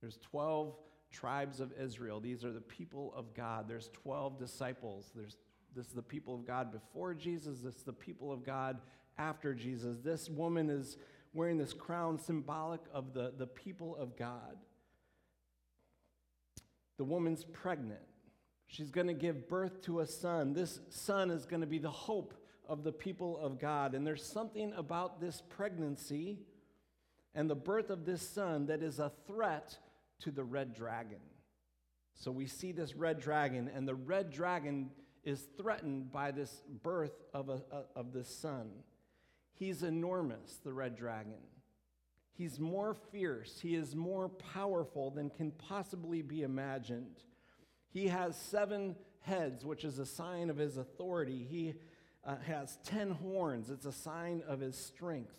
There's 0.00 0.18
12 0.30 0.74
tribes 1.10 1.60
of 1.60 1.72
Israel. 1.80 2.20
These 2.20 2.44
are 2.44 2.52
the 2.52 2.60
people 2.60 3.14
of 3.16 3.34
God. 3.34 3.66
There's 3.68 3.88
12 4.02 4.38
disciples. 4.38 5.10
There's 5.14 5.36
this 5.74 5.86
is 5.86 5.92
the 5.92 6.02
people 6.02 6.34
of 6.34 6.46
God 6.46 6.72
before 6.72 7.14
Jesus. 7.14 7.60
This 7.60 7.76
is 7.76 7.82
the 7.82 7.92
people 7.92 8.32
of 8.32 8.44
God 8.44 8.78
after 9.16 9.54
Jesus. 9.54 9.98
This 10.02 10.28
woman 10.28 10.70
is 10.70 10.96
wearing 11.34 11.58
this 11.58 11.72
crown 11.72 12.18
symbolic 12.18 12.80
of 12.92 13.12
the, 13.12 13.32
the 13.36 13.46
people 13.46 13.96
of 13.96 14.16
God. 14.16 14.56
The 16.96 17.04
woman's 17.04 17.44
pregnant. 17.44 18.00
She's 18.68 18.90
going 18.90 19.06
to 19.08 19.14
give 19.14 19.48
birth 19.48 19.82
to 19.82 20.00
a 20.00 20.06
son. 20.06 20.52
This 20.52 20.78
son 20.90 21.30
is 21.30 21.46
going 21.46 21.62
to 21.62 21.66
be 21.66 21.78
the 21.78 21.90
hope 21.90 22.34
of 22.68 22.84
the 22.84 22.92
people 22.92 23.38
of 23.38 23.58
God. 23.58 23.94
And 23.94 24.06
there's 24.06 24.24
something 24.24 24.72
about 24.76 25.20
this 25.20 25.42
pregnancy 25.48 26.38
and 27.34 27.48
the 27.48 27.56
birth 27.56 27.90
of 27.90 28.04
this 28.04 28.22
son 28.22 28.66
that 28.66 28.82
is 28.82 28.98
a 28.98 29.10
threat 29.26 29.76
to 30.20 30.30
the 30.30 30.44
red 30.44 30.74
dragon. 30.74 31.20
So 32.14 32.30
we 32.30 32.46
see 32.46 32.72
this 32.72 32.94
red 32.94 33.20
dragon, 33.20 33.70
and 33.74 33.86
the 33.86 33.94
red 33.94 34.30
dragon 34.30 34.90
is 35.24 35.46
threatened 35.56 36.10
by 36.10 36.32
this 36.32 36.62
birth 36.82 37.12
of, 37.32 37.48
a, 37.48 37.62
of 37.94 38.12
this 38.12 38.28
son. 38.28 38.70
He's 39.54 39.82
enormous, 39.82 40.58
the 40.64 40.72
red 40.72 40.96
dragon. 40.96 41.38
He's 42.32 42.58
more 42.58 42.94
fierce, 43.12 43.58
he 43.60 43.74
is 43.74 43.96
more 43.96 44.28
powerful 44.28 45.10
than 45.10 45.30
can 45.30 45.50
possibly 45.52 46.22
be 46.22 46.42
imagined. 46.42 47.22
He 47.90 48.08
has 48.08 48.36
seven 48.36 48.96
heads, 49.20 49.64
which 49.64 49.84
is 49.84 49.98
a 49.98 50.06
sign 50.06 50.50
of 50.50 50.56
his 50.56 50.76
authority. 50.76 51.46
He 51.48 51.74
uh, 52.24 52.36
has 52.46 52.78
ten 52.84 53.10
horns, 53.10 53.70
it's 53.70 53.86
a 53.86 53.92
sign 53.92 54.42
of 54.46 54.60
his 54.60 54.76
strength. 54.76 55.34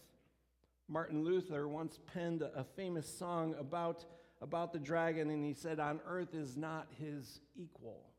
Martin 0.88 1.24
Luther 1.24 1.68
once 1.68 2.00
penned 2.14 2.42
a 2.42 2.66
famous 2.76 3.08
song 3.08 3.54
about, 3.60 4.06
about 4.42 4.74
the 4.74 4.80
dragon, 4.80 5.30
and 5.30 5.46
he 5.46 5.54
said, 5.54 5.80
On 5.80 6.00
earth 6.08 6.34
is 6.34 6.58
not 6.58 6.88
his 7.00 7.42
equal. 7.56 8.10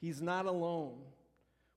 He's 0.00 0.20
not 0.20 0.46
alone. 0.46 0.98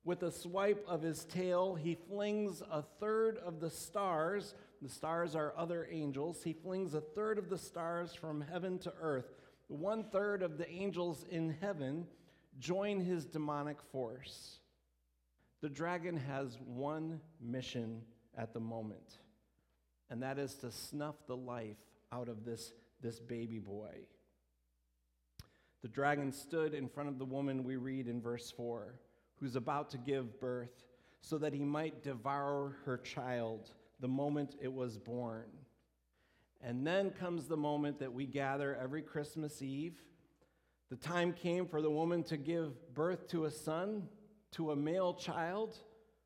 With 0.03 0.23
a 0.23 0.31
swipe 0.31 0.83
of 0.87 1.01
his 1.01 1.25
tail, 1.25 1.75
he 1.75 1.95
flings 2.09 2.63
a 2.71 2.81
third 2.99 3.37
of 3.37 3.59
the 3.59 3.69
stars. 3.69 4.55
The 4.81 4.89
stars 4.89 5.35
are 5.35 5.53
other 5.55 5.87
angels. 5.91 6.41
He 6.43 6.53
flings 6.53 6.93
a 6.93 7.01
third 7.01 7.37
of 7.37 7.49
the 7.49 7.57
stars 7.57 8.13
from 8.13 8.41
heaven 8.41 8.79
to 8.79 8.93
earth. 8.99 9.31
One 9.67 10.05
third 10.05 10.43
of 10.43 10.57
the 10.57 10.69
angels 10.69 11.25
in 11.29 11.55
heaven 11.61 12.07
join 12.59 12.99
his 13.01 13.25
demonic 13.25 13.81
force. 13.91 14.59
The 15.61 15.69
dragon 15.69 16.15
has 16.15 16.57
one 16.65 17.19
mission 17.41 18.01
at 18.37 18.53
the 18.53 18.59
moment, 18.59 19.19
and 20.09 20.21
that 20.23 20.37
is 20.37 20.55
to 20.55 20.71
snuff 20.71 21.15
the 21.27 21.35
life 21.35 21.77
out 22.11 22.29
of 22.29 22.45
this, 22.45 22.73
this 23.01 23.19
baby 23.19 23.59
boy. 23.59 24.05
The 25.81 25.87
dragon 25.87 26.31
stood 26.31 26.73
in 26.73 26.87
front 26.87 27.09
of 27.09 27.19
the 27.19 27.25
woman 27.25 27.63
we 27.63 27.75
read 27.75 28.07
in 28.07 28.21
verse 28.21 28.51
4, 28.51 28.99
who's 29.35 29.55
about 29.55 29.89
to 29.91 29.97
give 29.97 30.39
birth, 30.39 30.83
so 31.21 31.37
that 31.39 31.53
he 31.53 31.63
might 31.63 32.03
devour 32.03 32.77
her 32.85 32.97
child 32.97 33.71
the 33.99 34.07
moment 34.07 34.55
it 34.61 34.71
was 34.71 34.97
born. 34.97 35.49
And 36.61 36.85
then 36.85 37.11
comes 37.11 37.47
the 37.47 37.57
moment 37.57 37.99
that 37.99 38.13
we 38.13 38.25
gather 38.25 38.75
every 38.75 39.01
Christmas 39.01 39.61
Eve. 39.61 40.01
The 40.89 40.95
time 40.95 41.33
came 41.33 41.67
for 41.67 41.81
the 41.81 41.91
woman 41.91 42.23
to 42.23 42.37
give 42.37 42.93
birth 42.93 43.27
to 43.29 43.45
a 43.45 43.51
son, 43.51 44.07
to 44.53 44.71
a 44.71 44.75
male 44.75 45.13
child, 45.13 45.77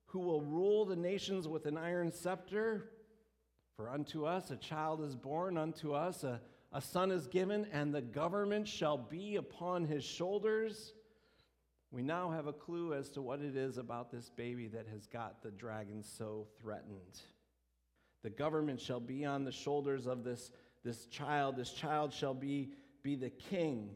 who 0.05 0.19
will 0.19 0.41
rule 0.41 0.85
the 0.85 0.95
nations 0.95 1.47
with 1.47 1.65
an 1.65 1.77
iron 1.77 2.11
scepter. 2.11 2.91
For 3.75 3.89
unto 3.89 4.25
us 4.25 4.51
a 4.51 4.57
child 4.57 5.01
is 5.01 5.15
born, 5.15 5.57
unto 5.57 5.93
us 5.93 6.23
a 6.23 6.41
a 6.73 6.81
son 6.81 7.11
is 7.11 7.27
given, 7.27 7.67
and 7.73 7.93
the 7.93 8.01
government 8.01 8.67
shall 8.67 8.97
be 8.97 9.35
upon 9.35 9.85
his 9.85 10.05
shoulders. 10.05 10.93
We 11.91 12.01
now 12.01 12.31
have 12.31 12.47
a 12.47 12.53
clue 12.53 12.93
as 12.93 13.09
to 13.09 13.21
what 13.21 13.41
it 13.41 13.57
is 13.57 13.77
about 13.77 14.09
this 14.09 14.29
baby 14.29 14.69
that 14.69 14.87
has 14.87 15.05
got 15.05 15.43
the 15.43 15.51
dragon 15.51 16.01
so 16.01 16.47
threatened. 16.61 17.19
The 18.23 18.29
government 18.29 18.79
shall 18.79 18.99
be 18.99 19.25
on 19.25 19.43
the 19.43 19.51
shoulders 19.51 20.05
of 20.05 20.23
this, 20.23 20.51
this 20.83 21.05
child. 21.07 21.55
This 21.55 21.71
child 21.71 22.13
shall 22.13 22.33
be, 22.33 22.69
be 23.03 23.15
the 23.15 23.29
king. 23.29 23.95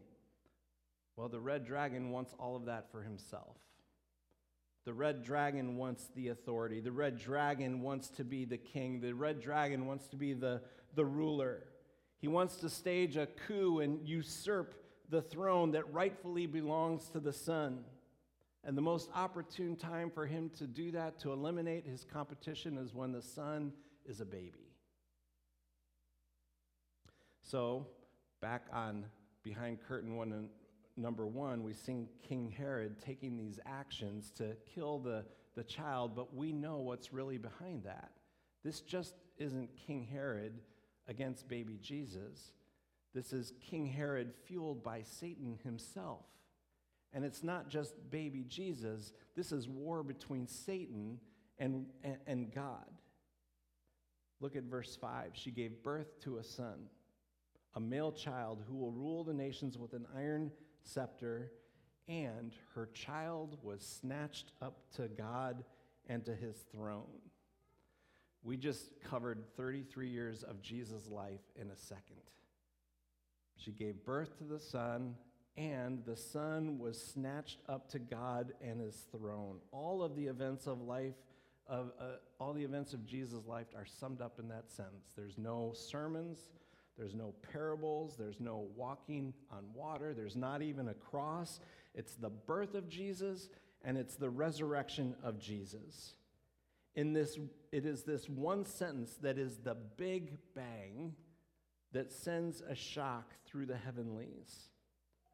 Well, 1.16 1.30
the 1.30 1.40
red 1.40 1.66
dragon 1.66 2.12
wants 2.12 2.34
all 2.40 2.56
of 2.56 2.66
that 2.66 2.92
for 2.92 3.02
himself. 3.02 3.56
The 4.86 4.94
red 4.94 5.24
dragon 5.24 5.78
wants 5.78 6.10
the 6.16 6.30
authority. 6.30 6.80
The 6.80 6.92
red 6.92 7.18
dragon 7.18 7.82
wants 7.82 8.10
to 8.10 8.24
be 8.24 8.46
the 8.46 8.58
king. 8.58 9.02
The 9.02 9.14
red 9.14 9.42
dragon 9.42 9.88
wants 9.88 10.08
to 10.10 10.16
be 10.16 10.34
the, 10.34 10.62
the 10.94 11.06
ruler. 11.06 11.64
He 12.20 12.28
wants 12.28 12.58
to 12.58 12.70
stage 12.70 13.18
a 13.18 13.26
coup 13.26 13.80
and 13.80 14.08
usurp 14.08 14.76
the 15.10 15.22
throne 15.22 15.72
that 15.72 15.92
rightfully 15.92 16.46
belongs 16.46 17.10
to 17.10 17.20
the 17.20 17.34
Son. 17.34 17.84
And 18.64 18.78
the 18.78 18.82
most 18.82 19.10
opportune 19.14 19.76
time 19.76 20.10
for 20.10 20.26
him 20.26 20.50
to 20.58 20.66
do 20.66 20.92
that, 20.92 21.20
to 21.20 21.32
eliminate 21.32 21.86
his 21.86 22.04
competition, 22.04 22.78
is 22.78 22.94
when 22.94 23.12
the 23.12 23.22
Son 23.22 23.72
is 24.06 24.22
a 24.22 24.26
baby. 24.26 24.74
So, 27.42 27.88
back 28.42 28.64
on 28.74 29.06
behind 29.44 29.80
curtain 29.88 30.16
one 30.16 30.32
and 30.32 30.50
number 30.98 31.28
one, 31.28 31.64
we 31.64 31.74
see 31.74 32.08
King 32.28 32.50
Herod 32.50 33.00
taking 33.00 33.38
these 33.38 33.60
actions 33.66 34.32
to 34.38 34.56
kill 34.74 35.00
the, 35.00 35.26
the 35.56 35.64
child, 35.64 36.16
but 36.16 36.36
we 36.36 36.52
know 36.52 36.78
what's 36.78 37.14
really 37.14 37.38
behind 37.38 37.84
that. 37.84 38.12
This 38.64 38.82
just 38.82 39.14
isn't 39.38 39.70
King 39.86 40.08
Herod 40.12 40.60
against 41.08 41.48
baby 41.48 41.78
Jesus. 41.82 42.52
This 43.14 43.32
is 43.32 43.54
King 43.62 43.86
Herod 43.86 44.34
fueled 44.46 44.84
by 44.84 45.04
Satan 45.04 45.60
himself. 45.64 46.26
And 47.14 47.24
it's 47.24 47.44
not 47.44 47.70
just 47.70 47.94
baby 48.10 48.44
Jesus, 48.48 49.14
this 49.36 49.52
is 49.52 49.70
war 49.70 50.04
between 50.04 50.48
Satan 50.48 51.20
and, 51.58 51.86
and, 52.04 52.18
and 52.28 52.54
God. 52.54 52.86
Look 54.40 54.56
at 54.56 54.64
verse 54.64 54.98
5. 55.00 55.32
She 55.34 55.52
gave 55.52 55.84
birth 55.84 56.20
to 56.22 56.38
a 56.38 56.44
son, 56.44 56.90
a 57.76 57.80
male 57.80 58.12
child 58.12 58.64
who 58.68 58.76
will 58.76 58.92
rule 58.92 59.24
the 59.24 59.34
nations 59.34 59.78
with 59.78 59.94
an 59.94 60.06
iron 60.16 60.52
scepter, 60.84 61.52
and 62.08 62.54
her 62.76 62.90
child 62.94 63.58
was 63.64 63.82
snatched 63.82 64.52
up 64.62 64.92
to 64.96 65.08
God 65.08 65.64
and 66.08 66.26
to 66.26 66.36
his 66.36 66.56
throne. 66.72 67.22
We 68.44 68.58
just 68.58 68.92
covered 69.10 69.44
33 69.58 70.08
years 70.08 70.44
of 70.44 70.62
Jesus' 70.62 71.08
life 71.10 71.42
in 71.56 71.72
a 71.72 71.76
second. 71.76 72.22
She 73.58 73.72
gave 73.72 74.04
birth 74.04 74.38
to 74.38 74.44
the 74.44 74.60
Son, 74.60 75.16
and 75.58 76.06
the 76.06 76.16
Son 76.16 76.78
was 76.78 77.02
snatched 77.02 77.62
up 77.68 77.90
to 77.90 78.00
God 78.00 78.54
and 78.62 78.80
his 78.80 79.08
throne. 79.12 79.58
All 79.72 80.04
of 80.04 80.16
the 80.16 80.28
events 80.28 80.68
of 80.68 80.82
life, 80.82 81.16
of 81.68 81.92
uh, 82.00 82.04
all 82.40 82.54
the 82.54 82.64
events 82.64 82.94
of 82.94 83.06
Jesus' 83.06 83.46
life 83.48 83.68
are 83.76 83.86
summed 83.86 84.22
up 84.22 84.40
in 84.40 84.48
that 84.50 84.70
sentence. 84.70 85.14
There's 85.16 85.38
no 85.38 85.74
sermons, 85.74 86.38
there's 86.98 87.16
no 87.16 87.34
parables, 87.52 88.16
there's 88.18 88.40
no 88.40 88.68
walking 88.76 89.34
on 89.52 89.66
water, 89.74 90.14
there's 90.14 90.36
not 90.36 90.62
even 90.62 90.90
a 90.90 90.94
cross. 90.94 91.60
It's 91.94 92.16
the 92.16 92.30
birth 92.30 92.76
of 92.76 92.90
Jesus 92.90 93.50
and 93.84 93.98
it's 93.98 94.16
the 94.16 94.30
resurrection 94.30 95.16
of 95.24 95.40
Jesus 95.40 96.16
in 96.96 97.14
this, 97.14 97.38
it 97.72 97.86
is 97.86 98.04
this 98.04 98.30
one 98.30 98.66
sentence 98.66 99.16
that 99.22 99.38
is 99.38 99.58
the 99.58 99.76
big 99.98 100.38
bang 100.56 101.14
that 101.92 102.12
sends 102.12 102.62
a 102.62 102.76
shock 102.76 103.34
through 103.46 103.66
the 103.66 103.78
heavenlies. 103.78 104.70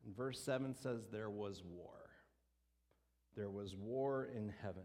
And 0.05 0.15
verse 0.15 0.39
7 0.39 0.75
says, 0.75 1.01
There 1.11 1.29
was 1.29 1.63
war. 1.63 2.09
There 3.35 3.49
was 3.49 3.75
war 3.75 4.27
in 4.35 4.53
heaven. 4.61 4.83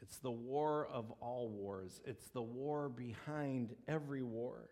It's 0.00 0.18
the 0.18 0.30
war 0.30 0.88
of 0.92 1.12
all 1.20 1.48
wars, 1.48 2.00
it's 2.04 2.28
the 2.28 2.42
war 2.42 2.88
behind 2.88 3.74
every 3.86 4.22
war. 4.22 4.68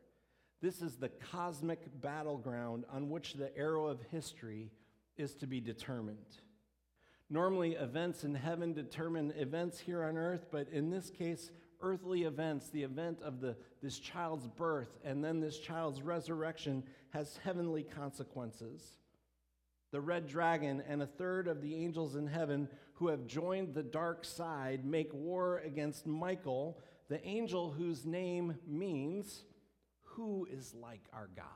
This 0.63 0.81
is 0.81 0.97
the 0.97 1.11
cosmic 1.11 2.01
battleground 2.01 2.85
on 2.91 3.11
which 3.11 3.35
the 3.35 3.57
arrow 3.57 3.87
of 3.87 4.01
history 4.11 4.71
is 5.17 5.35
to 5.35 5.47
be 5.47 5.61
determined. 5.61 6.41
Normally, 7.29 7.73
events 7.73 8.25
in 8.25 8.35
heaven 8.35 8.73
determine 8.73 9.33
events 9.37 9.79
here 9.79 10.05
on 10.05 10.17
earth, 10.17 10.47
but 10.51 10.69
in 10.69 10.91
this 10.91 11.11
case, 11.11 11.51
earthly 11.81 12.23
events, 12.23 12.71
the 12.71 12.85
event 12.85 13.21
of 13.23 13.41
the, 13.41 13.57
this 13.83 13.99
child's 13.99 14.47
birth 14.47 14.99
and 15.05 15.25
then 15.25 15.41
this 15.41 15.59
child's 15.59 16.03
resurrection, 16.03 16.85
has 17.11 17.39
heavenly 17.43 17.83
consequences. 17.83 18.99
The 19.91 20.01
red 20.01 20.27
dragon 20.27 20.83
and 20.89 21.03
a 21.03 21.07
third 21.07 21.49
of 21.49 21.63
the 21.63 21.75
angels 21.75 22.17
in 22.17 22.27
heaven 22.27 22.69
who 22.97 23.09
have 23.09 23.27
joined 23.27 23.75
the 23.75 23.83
dark 23.83 24.25
side 24.25 24.85
make 24.85 25.13
war 25.13 25.59
against 25.65 26.07
Michael, 26.07 26.79
the 27.09 27.25
angel 27.27 27.71
whose 27.71 28.05
name 28.05 28.57
means, 28.67 29.45
Who 30.03 30.47
is 30.51 30.75
like 30.75 31.05
our 31.13 31.29
God? 31.37 31.47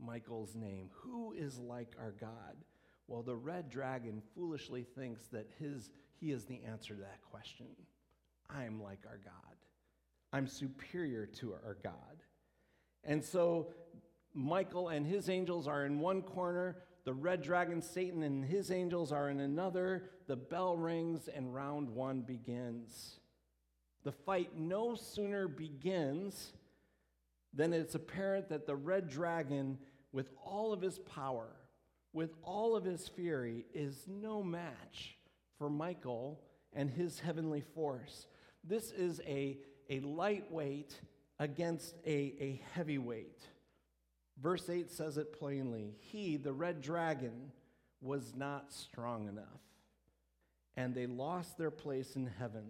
Michael's 0.00 0.54
name, 0.54 0.90
Who 1.02 1.32
is 1.32 1.58
like 1.58 1.94
our 2.00 2.12
God? 2.12 2.56
Well, 3.06 3.22
the 3.22 3.36
red 3.36 3.68
dragon 3.68 4.22
foolishly 4.34 4.86
thinks 4.96 5.26
that 5.28 5.50
his, 5.58 5.90
he 6.18 6.32
is 6.32 6.44
the 6.44 6.62
answer 6.64 6.94
to 6.94 7.00
that 7.00 7.22
question. 7.30 7.66
I'm 8.48 8.82
like 8.82 9.04
our 9.06 9.20
God. 9.22 9.34
I'm 10.32 10.46
superior 10.46 11.26
to 11.26 11.52
our 11.52 11.76
God. 11.82 11.92
And 13.04 13.22
so 13.22 13.68
Michael 14.32 14.88
and 14.88 15.06
his 15.06 15.28
angels 15.28 15.68
are 15.68 15.84
in 15.84 16.00
one 16.00 16.22
corner, 16.22 16.78
the 17.04 17.12
red 17.12 17.42
dragon, 17.42 17.82
Satan, 17.82 18.22
and 18.22 18.44
his 18.44 18.70
angels 18.70 19.12
are 19.12 19.28
in 19.28 19.40
another. 19.40 20.04
The 20.26 20.36
bell 20.36 20.76
rings, 20.76 21.28
and 21.28 21.54
round 21.54 21.90
one 21.90 22.22
begins. 22.22 23.20
The 24.04 24.12
fight 24.12 24.58
no 24.58 24.94
sooner 24.94 25.46
begins 25.46 26.52
than 27.52 27.72
it's 27.72 27.94
apparent 27.94 28.48
that 28.48 28.66
the 28.66 28.76
red 28.76 29.08
dragon, 29.08 29.78
with 30.12 30.30
all 30.44 30.72
of 30.72 30.80
his 30.80 30.98
power, 30.98 31.48
with 32.12 32.34
all 32.42 32.74
of 32.74 32.84
his 32.84 33.06
fury, 33.08 33.66
is 33.74 34.06
no 34.08 34.42
match 34.42 35.16
for 35.58 35.68
Michael 35.68 36.40
and 36.72 36.90
his 36.90 37.20
heavenly 37.20 37.62
force. 37.74 38.26
This 38.62 38.92
is 38.92 39.20
a, 39.26 39.58
a 39.90 40.00
lightweight 40.00 40.98
against 41.38 41.94
a, 42.06 42.34
a 42.40 42.62
heavyweight. 42.72 43.40
Verse 44.42 44.68
8 44.68 44.90
says 44.90 45.16
it 45.16 45.38
plainly 45.38 45.94
He, 46.00 46.36
the 46.36 46.52
red 46.52 46.80
dragon, 46.80 47.52
was 48.00 48.34
not 48.36 48.72
strong 48.72 49.28
enough, 49.28 49.62
and 50.76 50.94
they 50.94 51.06
lost 51.06 51.56
their 51.56 51.70
place 51.70 52.16
in 52.16 52.26
heaven. 52.26 52.64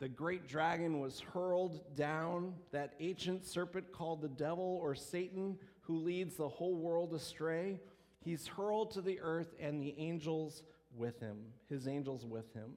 The 0.00 0.08
great 0.08 0.46
dragon 0.46 1.00
was 1.00 1.18
hurled 1.18 1.96
down, 1.96 2.54
that 2.70 2.94
ancient 3.00 3.44
serpent 3.44 3.90
called 3.90 4.22
the 4.22 4.28
devil 4.28 4.78
or 4.80 4.94
Satan, 4.94 5.58
who 5.80 5.96
leads 5.96 6.36
the 6.36 6.48
whole 6.48 6.76
world 6.76 7.14
astray. 7.14 7.80
He's 8.20 8.46
hurled 8.46 8.92
to 8.92 9.00
the 9.00 9.18
earth, 9.20 9.54
and 9.58 9.82
the 9.82 9.94
angels 9.98 10.62
with 10.94 11.18
him, 11.18 11.38
his 11.68 11.88
angels 11.88 12.24
with 12.24 12.52
him. 12.54 12.74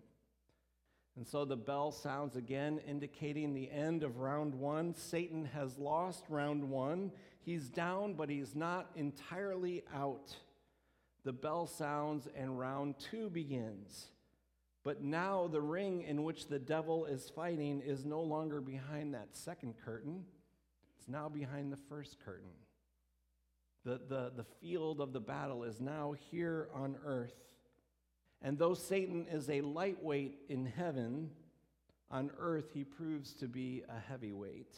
And 1.17 1.27
so 1.27 1.43
the 1.43 1.57
bell 1.57 1.91
sounds 1.91 2.35
again, 2.35 2.79
indicating 2.87 3.53
the 3.53 3.69
end 3.69 4.03
of 4.03 4.17
round 4.17 4.55
one. 4.55 4.95
Satan 4.95 5.45
has 5.53 5.77
lost 5.77 6.23
round 6.29 6.63
one. 6.63 7.11
He's 7.41 7.67
down, 7.67 8.13
but 8.13 8.29
he's 8.29 8.55
not 8.55 8.91
entirely 8.95 9.83
out. 9.93 10.35
The 11.23 11.33
bell 11.33 11.67
sounds, 11.67 12.27
and 12.35 12.57
round 12.57 12.95
two 12.97 13.29
begins. 13.29 14.07
But 14.83 15.03
now 15.03 15.47
the 15.47 15.61
ring 15.61 16.01
in 16.03 16.23
which 16.23 16.47
the 16.47 16.59
devil 16.59 17.05
is 17.05 17.29
fighting 17.29 17.81
is 17.81 18.05
no 18.05 18.21
longer 18.21 18.61
behind 18.61 19.13
that 19.13 19.29
second 19.35 19.75
curtain, 19.83 20.25
it's 20.97 21.07
now 21.07 21.29
behind 21.29 21.71
the 21.71 21.77
first 21.77 22.17
curtain. 22.25 22.49
The, 23.83 23.99
the, 24.07 24.31
the 24.35 24.45
field 24.61 25.01
of 25.01 25.13
the 25.13 25.19
battle 25.19 25.63
is 25.63 25.79
now 25.79 26.15
here 26.31 26.69
on 26.73 26.95
earth. 27.05 27.50
And 28.41 28.57
though 28.57 28.73
Satan 28.73 29.27
is 29.31 29.49
a 29.49 29.61
lightweight 29.61 30.39
in 30.49 30.65
heaven, 30.65 31.29
on 32.09 32.31
earth 32.39 32.71
he 32.73 32.83
proves 32.83 33.33
to 33.35 33.47
be 33.47 33.83
a 33.87 33.99
heavyweight. 33.99 34.75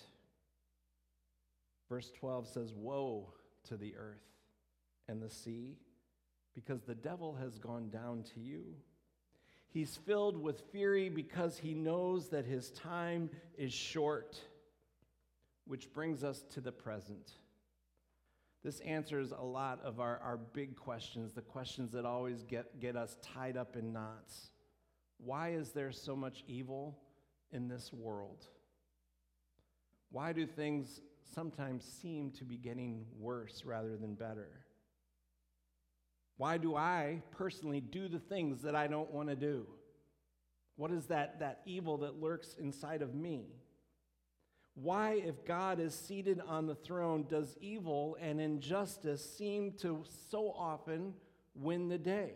Verse 1.89 2.11
12 2.19 2.47
says, 2.47 2.73
Woe 2.75 3.33
to 3.67 3.77
the 3.77 3.95
earth 3.95 4.23
and 5.07 5.21
the 5.21 5.29
sea, 5.29 5.77
because 6.53 6.81
the 6.81 6.95
devil 6.95 7.35
has 7.35 7.57
gone 7.57 7.89
down 7.89 8.23
to 8.33 8.39
you. 8.39 8.63
He's 9.69 9.97
filled 9.97 10.37
with 10.37 10.61
fury 10.71 11.09
because 11.09 11.57
he 11.57 11.73
knows 11.73 12.29
that 12.29 12.45
his 12.45 12.69
time 12.71 13.29
is 13.57 13.73
short, 13.73 14.39
which 15.65 15.91
brings 15.93 16.23
us 16.23 16.43
to 16.51 16.61
the 16.61 16.71
present. 16.71 17.31
This 18.63 18.79
answers 18.79 19.31
a 19.31 19.43
lot 19.43 19.81
of 19.83 19.99
our, 19.99 20.19
our 20.23 20.37
big 20.37 20.77
questions, 20.77 21.33
the 21.33 21.41
questions 21.41 21.91
that 21.91 22.05
always 22.05 22.43
get, 22.43 22.79
get 22.79 22.95
us 22.95 23.17
tied 23.21 23.57
up 23.57 23.75
in 23.75 23.91
knots. 23.91 24.51
Why 25.17 25.51
is 25.51 25.71
there 25.71 25.91
so 25.91 26.15
much 26.15 26.43
evil 26.47 26.97
in 27.51 27.67
this 27.67 27.91
world? 27.91 28.47
Why 30.11 30.31
do 30.31 30.45
things 30.45 31.01
sometimes 31.33 31.83
seem 31.83 32.31
to 32.31 32.45
be 32.45 32.55
getting 32.55 33.05
worse 33.19 33.63
rather 33.65 33.97
than 33.97 34.15
better? 34.15 34.49
Why 36.37 36.57
do 36.57 36.75
I 36.75 37.21
personally 37.31 37.81
do 37.81 38.07
the 38.07 38.19
things 38.19 38.61
that 38.61 38.75
I 38.75 38.87
don't 38.87 39.11
want 39.11 39.29
to 39.29 39.35
do? 39.35 39.65
What 40.75 40.91
is 40.91 41.05
that, 41.07 41.39
that 41.39 41.61
evil 41.65 41.97
that 41.99 42.21
lurks 42.21 42.55
inside 42.59 43.01
of 43.01 43.13
me? 43.13 43.47
Why, 44.75 45.21
if 45.23 45.45
God 45.45 45.79
is 45.79 45.93
seated 45.93 46.41
on 46.47 46.65
the 46.65 46.75
throne, 46.75 47.25
does 47.29 47.55
evil 47.61 48.17
and 48.19 48.41
injustice 48.41 49.23
seem 49.37 49.73
to 49.81 50.03
so 50.31 50.53
often 50.57 51.13
win 51.55 51.89
the 51.89 51.99
day? 51.99 52.33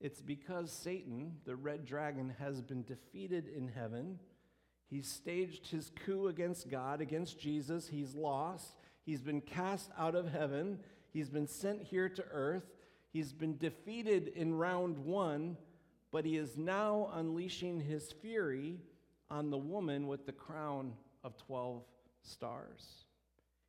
It's 0.00 0.22
because 0.22 0.72
Satan, 0.72 1.32
the 1.44 1.56
red 1.56 1.84
dragon, 1.84 2.34
has 2.38 2.62
been 2.62 2.84
defeated 2.84 3.48
in 3.48 3.68
heaven. 3.68 4.18
He's 4.88 5.08
staged 5.08 5.68
his 5.68 5.90
coup 6.04 6.28
against 6.28 6.70
God, 6.70 7.00
against 7.00 7.38
Jesus. 7.38 7.88
He's 7.88 8.14
lost. 8.14 8.76
He's 9.04 9.20
been 9.20 9.42
cast 9.42 9.90
out 9.98 10.14
of 10.14 10.32
heaven. 10.32 10.78
He's 11.12 11.28
been 11.28 11.46
sent 11.46 11.82
here 11.82 12.08
to 12.08 12.24
earth. 12.30 12.64
He's 13.12 13.32
been 13.32 13.58
defeated 13.58 14.28
in 14.34 14.54
round 14.54 14.98
one, 14.98 15.58
but 16.10 16.24
he 16.24 16.36
is 16.36 16.56
now 16.56 17.10
unleashing 17.14 17.80
his 17.80 18.12
fury 18.12 18.80
on 19.30 19.50
the 19.50 19.58
woman 19.58 20.06
with 20.06 20.26
the 20.26 20.32
crown 20.32 20.92
of 21.24 21.36
12 21.36 21.82
stars. 22.22 23.04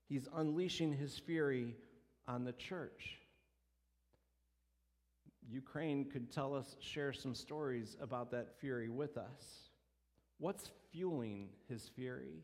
He's 0.08 0.28
unleashing 0.36 0.94
his 0.94 1.18
fury 1.18 1.76
on 2.28 2.44
the 2.44 2.54
church. 2.54 3.20
Ukraine 5.48 6.06
could 6.06 6.32
tell 6.32 6.54
us, 6.54 6.76
share 6.80 7.12
some 7.12 7.34
stories 7.34 7.98
about 8.02 8.32
that 8.32 8.60
fury 8.60 8.90
with 8.90 9.18
us. 9.18 9.70
What's 10.38 10.70
fueling 10.92 11.50
his 11.68 11.90
fury? 11.96 12.44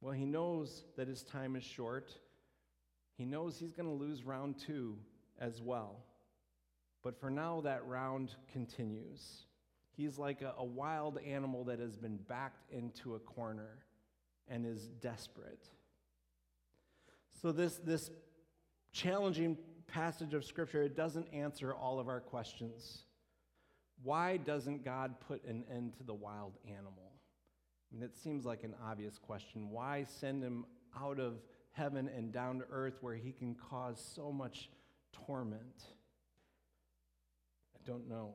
Well, 0.00 0.12
he 0.12 0.26
knows 0.26 0.84
that 0.96 1.08
his 1.08 1.22
time 1.22 1.56
is 1.56 1.64
short. 1.64 2.12
He 3.16 3.24
knows 3.24 3.58
he's 3.58 3.72
going 3.72 3.88
to 3.88 4.04
lose 4.04 4.24
round 4.24 4.58
two 4.58 4.98
as 5.38 5.62
well. 5.62 6.04
But 7.02 7.18
for 7.18 7.30
now, 7.30 7.60
that 7.62 7.86
round 7.86 8.34
continues. 8.52 9.46
He's 9.96 10.18
like 10.18 10.42
a, 10.42 10.54
a 10.58 10.64
wild 10.64 11.18
animal 11.24 11.64
that 11.64 11.78
has 11.78 11.96
been 11.96 12.16
backed 12.28 12.70
into 12.70 13.14
a 13.14 13.18
corner 13.18 13.78
and 14.48 14.66
is 14.66 14.88
desperate. 15.00 15.68
So, 17.40 17.52
this, 17.52 17.76
this 17.76 18.10
challenging 18.92 19.56
passage 19.86 20.34
of 20.34 20.44
Scripture, 20.44 20.82
it 20.82 20.96
doesn't 20.96 21.26
answer 21.32 21.74
all 21.74 22.00
of 22.00 22.08
our 22.08 22.20
questions. 22.20 23.04
Why 24.02 24.36
doesn't 24.38 24.84
God 24.84 25.14
put 25.20 25.44
an 25.44 25.64
end 25.70 25.94
to 25.98 26.02
the 26.02 26.14
wild 26.14 26.54
animal? 26.66 27.12
I 27.90 27.94
mean, 27.94 28.04
it 28.04 28.16
seems 28.16 28.44
like 28.44 28.64
an 28.64 28.74
obvious 28.84 29.18
question. 29.18 29.70
Why 29.70 30.04
send 30.04 30.42
him 30.42 30.64
out 30.98 31.20
of 31.20 31.34
heaven 31.72 32.10
and 32.14 32.32
down 32.32 32.58
to 32.58 32.64
earth 32.70 32.98
where 33.00 33.14
he 33.14 33.32
can 33.32 33.54
cause 33.54 34.04
so 34.14 34.32
much 34.32 34.68
torment? 35.26 35.84
I 37.74 37.78
don't 37.86 38.08
know. 38.08 38.34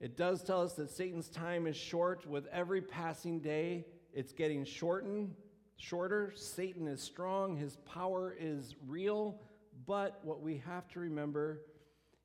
It 0.00 0.16
does 0.16 0.42
tell 0.42 0.62
us 0.62 0.74
that 0.74 0.90
Satan's 0.90 1.28
time 1.28 1.66
is 1.66 1.76
short. 1.76 2.24
With 2.26 2.46
every 2.52 2.80
passing 2.80 3.40
day, 3.40 3.84
it's 4.12 4.32
getting 4.32 4.64
shortened, 4.64 5.34
shorter. 5.76 6.32
Satan 6.36 6.86
is 6.86 7.02
strong, 7.02 7.56
his 7.56 7.76
power 7.84 8.34
is 8.38 8.76
real, 8.86 9.40
but 9.86 10.20
what 10.22 10.40
we 10.40 10.62
have 10.66 10.88
to 10.88 11.00
remember, 11.00 11.62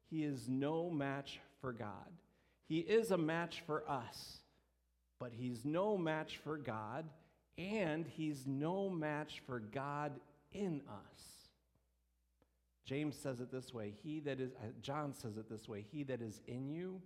he 0.10 0.24
is 0.24 0.48
no 0.48 0.90
match 0.90 1.40
for 1.62 1.74
God. 1.74 2.12
He 2.68 2.80
is 2.80 3.12
a 3.12 3.18
match 3.18 3.64
for 3.66 3.90
us, 3.90 4.40
but 5.20 5.32
he's 5.34 5.66
no 5.66 5.98
match 5.98 6.38
for 6.44 6.58
God, 6.58 7.06
and 7.58 8.06
he's 8.06 8.46
no 8.46 8.90
match 8.90 9.42
for 9.46 9.60
God 9.60 10.14
in 10.52 10.82
us. 10.88 11.22
James 12.86 13.16
says 13.16 13.40
it 13.40 13.52
this 13.52 13.74
way, 13.74 13.94
he 14.04 14.20
that 14.22 14.40
is 14.40 14.52
uh, 14.54 14.68
John 14.82 15.14
says 15.14 15.38
it 15.38 15.50
this 15.50 15.68
way, 15.68 15.86
he 15.92 16.04
that 16.04 16.22
is 16.22 16.42
in 16.48 16.70
you 16.70 17.02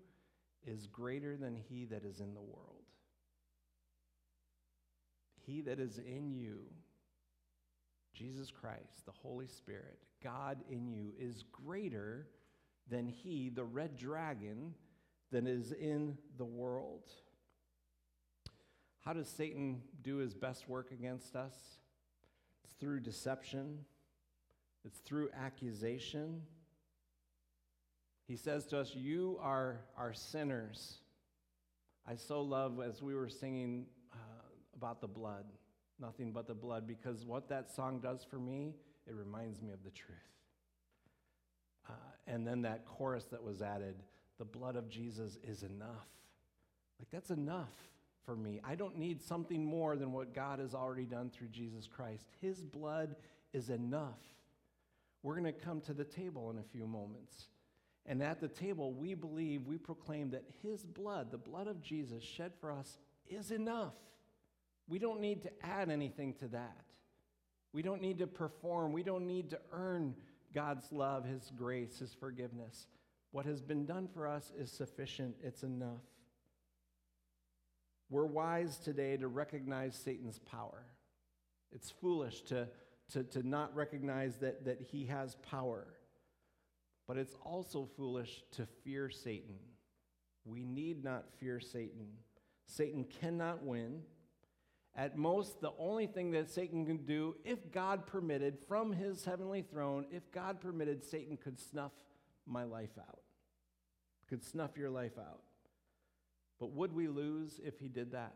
is 0.66 0.88
greater 0.88 1.38
than 1.38 1.56
he 1.56 1.86
that 1.86 2.04
is 2.04 2.20
in 2.20 2.34
the 2.34 2.42
world. 2.42 2.84
He 5.46 5.62
that 5.62 5.80
is 5.80 5.98
in 5.98 6.34
you, 6.34 6.60
Jesus 8.14 8.52
Christ, 8.52 9.06
the 9.06 9.12
Holy 9.12 9.48
Spirit, 9.48 10.00
God 10.24 10.58
in 10.70 10.88
you, 10.88 11.14
is 11.18 11.46
greater 11.52 12.28
than 12.90 13.08
he, 13.08 13.50
the 13.50 13.64
red 13.64 13.96
dragon, 13.96 14.74
that 15.32 15.46
is 15.46 15.72
in 15.72 16.18
the 16.38 16.46
world. 16.46 17.12
How 19.06 19.14
does 19.14 19.30
Satan 19.30 19.82
do 20.02 20.18
his 20.18 20.34
best 20.34 20.68
work 20.68 20.92
against 20.92 21.36
us? 21.36 21.56
It's 22.64 22.74
through 22.74 23.02
deception, 23.02 23.86
it's 24.84 25.00
through 25.00 25.30
accusation, 25.34 26.42
he 28.28 28.36
says 28.36 28.66
to 28.68 28.80
us, 28.80 28.94
You 28.94 29.40
are, 29.42 29.80
are 29.98 30.14
sinners. 30.14 30.98
I 32.06 32.16
so 32.16 32.42
love 32.42 32.80
as 32.82 33.02
we 33.02 33.16
were 33.16 33.30
singing 33.30 33.86
uh, 34.14 34.18
about 34.76 35.02
the 35.02 35.08
blood, 35.08 35.46
nothing 36.00 36.32
but 36.32 36.48
the 36.48 36.54
blood, 36.54 36.88
because 36.88 37.26
what 37.26 37.50
that 37.50 37.74
song 37.74 38.00
does 38.00 38.26
for 38.30 38.38
me, 38.38 38.76
it 39.08 39.16
reminds 39.16 39.62
me 39.62 39.72
of 39.72 39.84
the 39.84 39.92
truth. 39.92 40.18
Uh, 41.90 41.94
and 42.28 42.46
then 42.46 42.62
that 42.64 42.86
chorus 42.86 43.26
that 43.32 43.44
was 43.44 43.62
added, 43.62 43.96
the 44.38 44.46
blood 44.46 44.76
of 44.76 44.90
Jesus 44.90 45.38
is 45.44 45.64
enough. 45.64 46.08
Like, 47.00 47.10
that's 47.12 47.30
enough 47.30 47.74
for 48.26 48.36
me. 48.36 48.60
I 48.64 48.76
don't 48.76 48.98
need 48.98 49.22
something 49.22 49.64
more 49.64 49.96
than 49.96 50.12
what 50.12 50.34
God 50.34 50.60
has 50.60 50.74
already 50.74 51.06
done 51.06 51.30
through 51.30 51.48
Jesus 51.48 51.88
Christ. 51.88 52.26
His 52.42 52.60
blood 52.60 53.16
is 53.54 53.70
enough. 53.70 54.20
We're 55.24 55.40
going 55.40 55.46
to 55.46 55.60
come 55.60 55.82
to 55.82 55.94
the 55.94 56.04
table 56.04 56.52
in 56.52 56.58
a 56.58 56.64
few 56.64 56.86
moments. 56.86 57.48
And 58.08 58.24
at 58.24 58.40
the 58.40 58.48
table, 58.48 58.94
we 58.94 59.14
believe, 59.14 59.66
we 59.66 59.78
proclaim 59.78 60.32
that 60.32 60.46
His 60.64 60.84
blood, 60.84 61.30
the 61.30 61.38
blood 61.38 61.68
of 61.68 61.82
Jesus 61.82 62.24
shed 62.24 62.54
for 62.60 62.72
us, 62.72 62.98
is 63.28 63.52
enough. 63.52 63.94
We 64.88 64.98
don't 64.98 65.20
need 65.20 65.44
to 65.44 65.52
add 65.62 65.90
anything 65.90 66.34
to 66.36 66.48
that. 66.50 66.86
We 67.74 67.82
don't 67.82 68.02
need 68.02 68.20
to 68.20 68.28
perform. 68.28 68.94
We 68.94 69.04
don't 69.04 69.28
need 69.28 69.50
to 69.50 69.60
earn 69.74 70.16
God's 70.54 70.90
love, 70.92 71.26
His 71.26 71.52
grace, 71.58 72.00
His 72.00 72.14
forgiveness. 72.14 72.88
What 73.32 73.46
has 73.46 73.62
been 73.62 73.86
done 73.86 74.08
for 74.08 74.26
us 74.26 74.54
is 74.58 74.72
sufficient, 74.72 75.36
it's 75.44 75.64
enough. 75.64 76.02
We're 78.10 78.26
wise 78.26 78.78
today 78.78 79.18
to 79.18 79.28
recognize 79.28 79.96
Satan's 79.96 80.40
power. 80.40 80.86
It's 81.74 81.92
foolish 81.92 82.42
to, 82.44 82.70
to, 83.12 83.24
to 83.26 83.46
not 83.46 83.76
recognize 83.76 84.38
that, 84.38 84.64
that 84.64 84.82
he 84.82 85.06
has 85.08 85.36
power. 85.36 85.88
But 87.08 87.18
it's 87.18 87.36
also 87.44 87.88
foolish 87.96 88.44
to 88.52 88.68
fear 88.84 89.10
Satan. 89.10 89.56
We 90.46 90.64
need 90.64 91.04
not 91.04 91.26
fear 91.40 91.60
Satan. 91.60 92.08
Satan 92.66 93.06
cannot 93.06 93.64
win. 93.64 94.02
At 94.96 95.18
most, 95.18 95.62
the 95.62 95.72
only 95.78 96.08
thing 96.08 96.32
that 96.32 96.50
Satan 96.50 96.86
can 96.86 97.06
do, 97.06 97.36
if 97.46 97.72
God 97.72 98.08
permitted, 98.08 98.58
from 98.68 98.92
his 98.92 99.24
heavenly 99.24 99.62
throne, 99.62 100.06
if 100.12 100.32
God 100.32 100.60
permitted, 100.60 101.04
Satan 101.04 101.38
could 101.38 101.60
snuff 101.60 101.92
my 102.46 102.64
life 102.64 102.98
out, 102.98 103.22
could 104.28 104.44
snuff 104.44 104.76
your 104.76 104.90
life 104.90 105.18
out. 105.20 105.42
But 106.60 106.72
would 106.72 106.94
we 106.94 107.08
lose 107.08 107.60
if 107.64 107.80
he 107.80 107.88
did 107.88 108.14
that? 108.14 108.34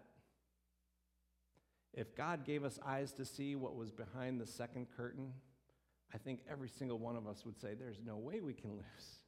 If 1.93 2.15
God 2.15 2.45
gave 2.45 2.63
us 2.63 2.79
eyes 2.86 3.12
to 3.13 3.25
see 3.25 3.55
what 3.55 3.75
was 3.75 3.91
behind 3.91 4.39
the 4.39 4.47
second 4.47 4.88
curtain, 4.95 5.34
I 6.13 6.17
think 6.17 6.41
every 6.50 6.69
single 6.69 6.97
one 7.00 7.15
of 7.15 7.28
us 7.28 7.45
would 7.45 7.60
say, 7.60 7.74
There's 7.74 8.00
no 8.06 8.17
way 8.17 8.41
we 8.41 8.54
can 8.54 8.71
lose. 8.71 9.19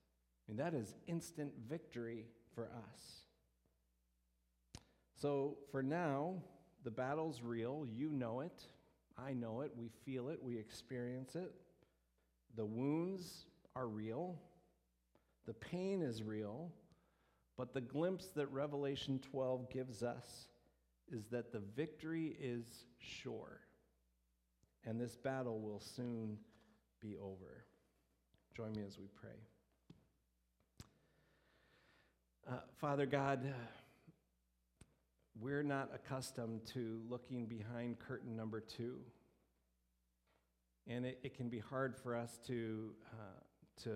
I 0.47 0.51
mean, 0.51 0.57
that 0.57 0.73
is 0.73 0.95
instant 1.07 1.53
victory 1.69 2.25
for 2.53 2.65
us. 2.65 3.01
So 5.15 5.57
for 5.71 5.81
now, 5.81 6.35
the 6.83 6.91
battle's 6.91 7.41
real. 7.41 7.85
You 7.89 8.09
know 8.09 8.41
it. 8.41 8.61
I 9.17 9.33
know 9.33 9.61
it. 9.61 9.71
We 9.77 9.89
feel 10.05 10.27
it. 10.29 10.39
We 10.43 10.57
experience 10.57 11.35
it. 11.35 11.53
The 12.55 12.65
wounds 12.65 13.45
are 13.75 13.87
real. 13.87 14.37
The 15.45 15.53
pain 15.53 16.01
is 16.01 16.23
real. 16.23 16.71
But 17.57 17.73
the 17.73 17.81
glimpse 17.81 18.27
that 18.35 18.47
Revelation 18.47 19.19
12 19.31 19.69
gives 19.69 20.03
us 20.03 20.47
is 21.11 21.25
that 21.27 21.51
the 21.51 21.61
victory 21.75 22.35
is 22.41 22.65
sure. 22.97 23.61
And 24.85 24.99
this 24.99 25.15
battle 25.15 25.59
will 25.61 25.79
soon 25.79 26.37
be 27.03 27.17
over. 27.17 27.65
Join 28.55 28.71
me 28.71 28.83
as 28.87 28.97
we 28.97 29.07
pray. 29.13 29.35
Uh, 32.49 32.59
Father 32.79 33.05
God, 33.05 33.53
we're 35.37 35.63
not 35.63 35.89
accustomed 35.93 36.65
to 36.67 37.01
looking 37.09 37.45
behind 37.45 37.99
curtain 37.99 38.37
number 38.37 38.61
two. 38.61 38.99
And 40.87 41.05
it, 41.05 41.19
it 41.23 41.35
can 41.35 41.49
be 41.49 41.59
hard 41.59 41.93
for 41.93 42.15
us 42.15 42.39
to, 42.47 42.91
uh, 43.11 43.83
to 43.83 43.91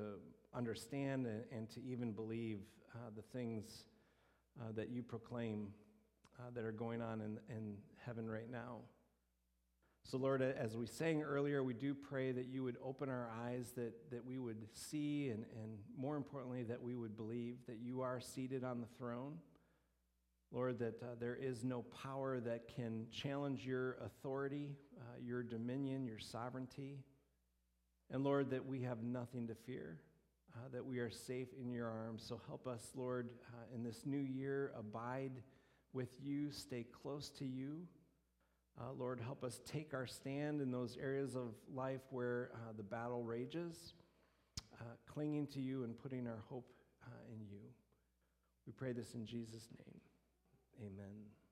understand 0.53 1.27
and, 1.27 1.43
and, 1.51 1.69
to 1.71 1.83
even 1.83 2.11
believe 2.11 2.59
uh, 2.93 3.09
the 3.15 3.21
things 3.21 3.85
uh, 4.59 4.71
that 4.75 4.89
you 4.89 5.01
proclaim 5.01 5.67
uh, 6.39 6.49
that 6.53 6.65
are 6.65 6.71
going 6.73 7.01
on 7.01 7.21
in, 7.21 7.39
in 7.49 7.77
heaven 8.05 8.29
right 8.29 8.49
now. 8.51 8.79
So, 10.09 10.17
Lord, 10.17 10.41
as 10.41 10.77
we 10.77 10.85
sang 10.85 11.21
earlier, 11.21 11.61
we 11.61 11.73
do 11.73 11.93
pray 11.93 12.31
that 12.31 12.45
you 12.45 12.63
would 12.63 12.77
open 12.81 13.09
our 13.09 13.29
eyes, 13.43 13.73
that, 13.75 14.09
that 14.09 14.25
we 14.25 14.37
would 14.37 14.65
see, 14.71 15.27
and, 15.27 15.43
and 15.61 15.77
more 15.97 16.15
importantly, 16.15 16.63
that 16.63 16.81
we 16.81 16.95
would 16.95 17.17
believe 17.17 17.57
that 17.67 17.79
you 17.83 17.99
are 17.99 18.21
seated 18.21 18.63
on 18.63 18.79
the 18.79 18.87
throne. 18.97 19.33
Lord, 20.49 20.79
that 20.79 21.03
uh, 21.03 21.07
there 21.19 21.35
is 21.35 21.65
no 21.65 21.81
power 21.81 22.39
that 22.39 22.73
can 22.73 23.07
challenge 23.11 23.65
your 23.65 23.97
authority, 24.05 24.77
uh, 24.97 25.19
your 25.21 25.43
dominion, 25.43 26.05
your 26.05 26.19
sovereignty. 26.19 26.99
And 28.09 28.23
Lord, 28.23 28.49
that 28.51 28.65
we 28.65 28.83
have 28.83 29.03
nothing 29.03 29.45
to 29.47 29.55
fear, 29.55 29.99
uh, 30.55 30.69
that 30.71 30.85
we 30.85 30.99
are 30.99 31.11
safe 31.11 31.49
in 31.61 31.69
your 31.69 31.89
arms. 31.89 32.23
So 32.25 32.39
help 32.47 32.65
us, 32.65 32.91
Lord, 32.95 33.27
uh, 33.53 33.75
in 33.75 33.83
this 33.83 34.05
new 34.05 34.17
year, 34.17 34.71
abide 34.79 35.33
with 35.91 36.13
you, 36.23 36.49
stay 36.53 36.85
close 37.03 37.29
to 37.31 37.45
you. 37.45 37.81
Uh, 38.79 38.91
Lord, 38.97 39.19
help 39.19 39.43
us 39.43 39.59
take 39.65 39.93
our 39.93 40.05
stand 40.05 40.61
in 40.61 40.71
those 40.71 40.97
areas 41.01 41.35
of 41.35 41.55
life 41.73 42.01
where 42.11 42.51
uh, 42.53 42.73
the 42.77 42.83
battle 42.83 43.23
rages, 43.23 43.93
uh, 44.79 44.83
clinging 45.11 45.47
to 45.47 45.59
you 45.59 45.83
and 45.83 45.97
putting 45.97 46.27
our 46.27 46.43
hope 46.47 46.69
uh, 47.03 47.33
in 47.33 47.39
you. 47.49 47.61
We 48.67 48.73
pray 48.73 48.91
this 48.91 49.15
in 49.15 49.25
Jesus' 49.25 49.67
name. 49.77 49.99
Amen. 50.79 51.46